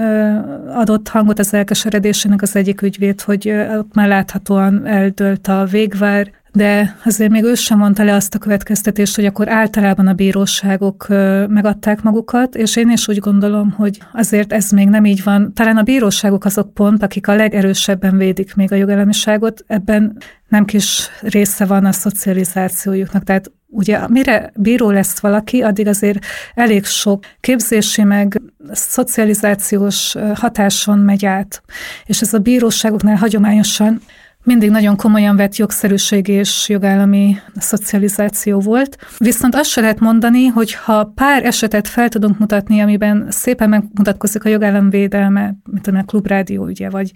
[0.67, 6.95] adott hangot az elkeseredésének az egyik ügyvéd, hogy ott már láthatóan eldőlt a végvár, de
[7.05, 11.07] azért még ő sem mondta le azt a következtetést, hogy akkor általában a bíróságok
[11.47, 15.53] megadták magukat, és én is úgy gondolom, hogy azért ez még nem így van.
[15.53, 21.09] Talán a bíróságok azok pont, akik a legerősebben védik még a jogállamiságot, ebben nem kis
[21.21, 23.23] része van a szocializációjuknak.
[23.23, 28.41] Tehát ugye mire bíró lesz valaki, addig azért elég sok képzési meg
[28.71, 31.61] szocializációs hatáson megy át.
[32.05, 34.01] És ez a bíróságoknál hagyományosan
[34.43, 38.97] mindig nagyon komolyan vett jogszerűség és jogállami szocializáció volt.
[39.17, 44.45] Viszont azt se lehet mondani, hogy ha pár esetet fel tudunk mutatni, amiben szépen megmutatkozik
[44.45, 47.11] a jogállam védelme, mint a klubrádió ügye, vagy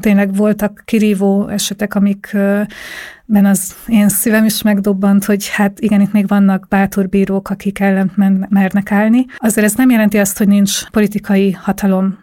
[0.00, 6.26] tényleg voltak kirívó esetek, amikben az én szívem is megdobbant, hogy hát igen, itt még
[6.26, 8.16] vannak bátor bírók, akik ellent
[8.48, 9.26] mernek állni.
[9.36, 12.18] Azért ez nem jelenti azt, hogy nincs politikai hatalom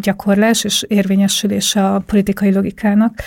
[0.00, 3.22] gyakorlás és érvényesülése a politikai logikának,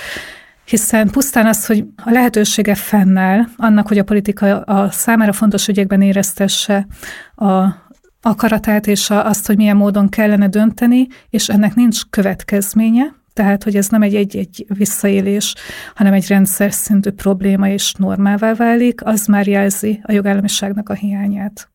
[0.65, 6.01] hiszen pusztán az, hogy a lehetősége fennáll annak, hogy a politika a számára fontos ügyekben
[6.01, 6.87] éreztesse
[7.35, 7.81] a
[8.21, 13.89] akaratát és azt, hogy milyen módon kellene dönteni, és ennek nincs következménye, tehát, hogy ez
[13.89, 15.55] nem egy, egy, egy visszaélés,
[15.95, 21.69] hanem egy rendszer szintű probléma és normává válik, az már jelzi a jogállamiságnak a hiányát.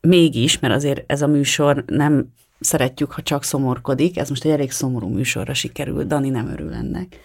[0.00, 4.18] Mégis, mert azért ez a műsor nem szeretjük, ha csak szomorkodik.
[4.18, 7.16] Ez most egy elég szomorú műsorra sikerült, Dani nem örül ennek.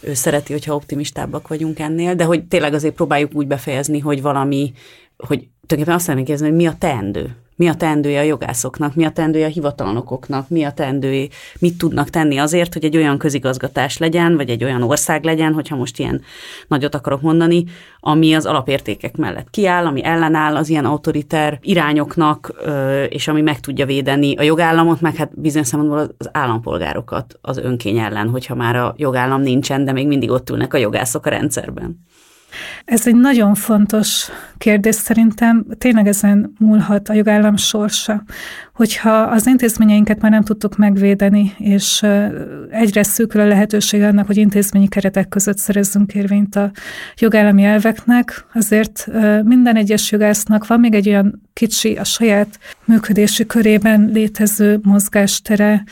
[0.00, 4.72] Ő szereti, hogyha optimistábbak vagyunk ennél, de hogy tényleg azért próbáljuk úgy befejezni, hogy valami,
[5.16, 9.04] hogy tulajdonképpen azt szeretném kérdezni, hogy mi a teendő mi a teendője a jogászoknak, mi
[9.04, 11.26] a teendője a hivatalnokoknak, mi a teendője,
[11.58, 15.76] mit tudnak tenni azért, hogy egy olyan közigazgatás legyen, vagy egy olyan ország legyen, hogyha
[15.76, 16.22] most ilyen
[16.68, 17.64] nagyot akarok mondani,
[18.00, 22.52] ami az alapértékek mellett kiáll, ami ellenáll az ilyen autoriter irányoknak,
[23.08, 27.98] és ami meg tudja védeni a jogállamot, meg hát bizonyos szempontból az állampolgárokat az önkény
[27.98, 32.06] ellen, hogyha már a jogállam nincsen, de még mindig ott ülnek a jogászok a rendszerben.
[32.84, 34.28] Ez egy nagyon fontos
[34.58, 38.22] kérdés szerintem, tényleg ezen múlhat a jogállam sorsa,
[38.74, 42.06] hogyha az intézményeinket már nem tudtuk megvédeni, és
[42.70, 46.70] egyre szűkül a lehetőség annak, hogy intézményi keretek között szerezzünk érvényt a
[47.18, 49.08] jogállami elveknek, azért
[49.42, 55.84] minden egyes jogásznak van még egy olyan kicsi, a saját működési körében létező mozgástere,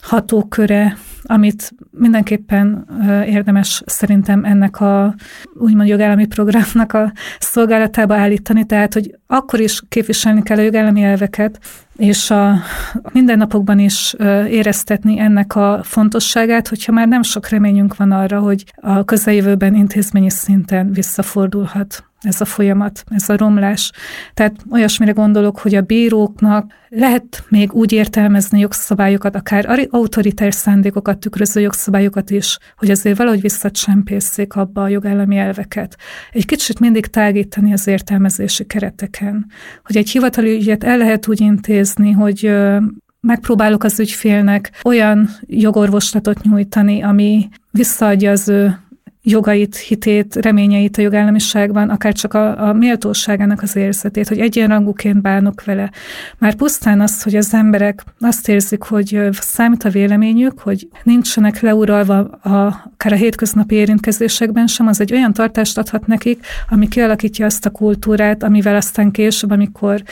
[0.00, 2.86] hatóköre, amit mindenképpen
[3.26, 5.14] érdemes szerintem ennek a
[5.54, 11.58] úgymond jogállami programnak a szolgálatába állítani, tehát hogy akkor is képviselni kell a jogállami elveket,
[11.96, 12.58] és a
[13.12, 14.14] mindennapokban is
[14.48, 20.30] éreztetni ennek a fontosságát, hogyha már nem sok reményünk van arra, hogy a közeljövőben intézményi
[20.30, 23.92] szinten visszafordulhat ez a folyamat, ez a romlás.
[24.34, 31.60] Tehát olyasmire gondolok, hogy a bíróknak lehet még úgy értelmezni jogszabályokat, akár autoritár szándékokat tükröző
[31.60, 35.96] jogszabályokat is, hogy azért valahogy visszacsempészék abba a jogállami elveket.
[36.32, 38.66] Egy kicsit mindig tágítani az értelmezési
[39.16, 39.46] kereteken,
[39.84, 42.50] hogy egy hivatali ügyet el lehet úgy intézni, hogy
[43.20, 48.78] megpróbálok az ügyfélnek olyan jogorvoslatot nyújtani, ami visszaadja az ő
[49.28, 55.64] jogait, hitét, reményeit a jogállamiságban, akár csak a, a méltóságának az érzetét, hogy egyenrangúként bánok
[55.64, 55.90] vele.
[56.38, 62.18] Már pusztán az, hogy az emberek azt érzik, hogy számít a véleményük, hogy nincsenek leuralva
[62.18, 62.50] a,
[62.92, 67.70] akár a hétköznapi érintkezésekben sem, az egy olyan tartást adhat nekik, ami kialakítja azt a
[67.70, 70.02] kultúrát, amivel aztán később, amikor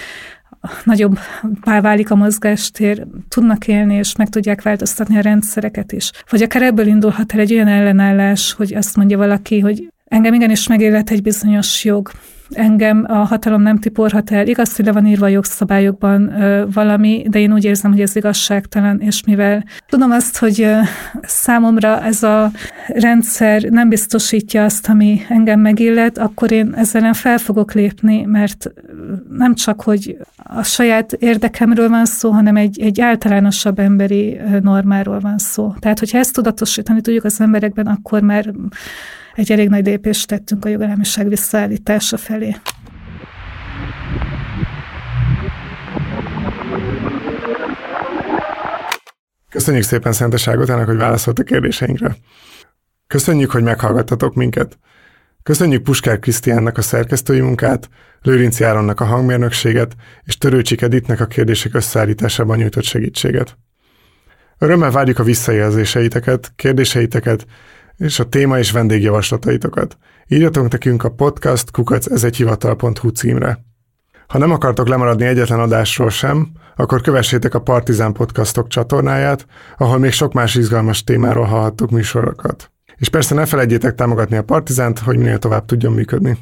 [0.84, 1.18] nagyobb
[1.64, 6.10] válik a mozgástér, tudnak élni, és meg tudják változtatni a rendszereket is.
[6.30, 10.66] Vagy akár ebből indulhat el egy olyan ellenállás, hogy azt mondja valaki, hogy engem igenis
[10.66, 12.10] megélet egy bizonyos jog,
[12.56, 14.46] engem a hatalom nem tiporhat el.
[14.46, 16.32] Igaz, hogy le van írva a jogszabályokban
[16.72, 20.68] valami, de én úgy érzem, hogy ez igazságtalan, és mivel tudom azt, hogy
[21.22, 22.50] számomra ez a
[22.86, 28.72] rendszer nem biztosítja azt, ami engem megillet, akkor én ezzel fel fogok lépni, mert
[29.30, 35.38] nem csak, hogy a saját érdekemről van szó, hanem egy, egy általánosabb emberi normáról van
[35.38, 35.74] szó.
[35.78, 38.52] Tehát, hogyha ezt tudatosítani tudjuk az emberekben, akkor már
[39.34, 42.56] egy elég nagy lépést tettünk a jogállamiság visszaállítása felé.
[49.50, 52.16] Köszönjük szépen Szentes Ágotának, hogy válaszolt a kérdéseinkre.
[53.06, 54.78] Köszönjük, hogy meghallgattatok minket.
[55.42, 57.88] Köszönjük Puskár Krisztiánnak a szerkesztői munkát,
[58.22, 63.58] Lőrinci Áronnak a hangmérnökséget, és Törőcsik Editnek a kérdések összeállításában nyújtott segítséget.
[64.58, 67.46] Örömmel várjuk a visszajelzéseiteket, kérdéseiteket,
[67.96, 69.96] és a téma és vendégjavaslataitokat.
[70.28, 73.64] Írjatok nekünk a podcast kukac ez egy hivatal.hu címre.
[74.26, 80.12] Ha nem akartok lemaradni egyetlen adásról sem, akkor kövessétek a Partizán podcastok csatornáját, ahol még
[80.12, 82.70] sok más izgalmas témáról hallhattok műsorokat.
[82.96, 86.38] És persze ne felejtjétek támogatni a Partizánt, hogy minél tovább tudjon működni.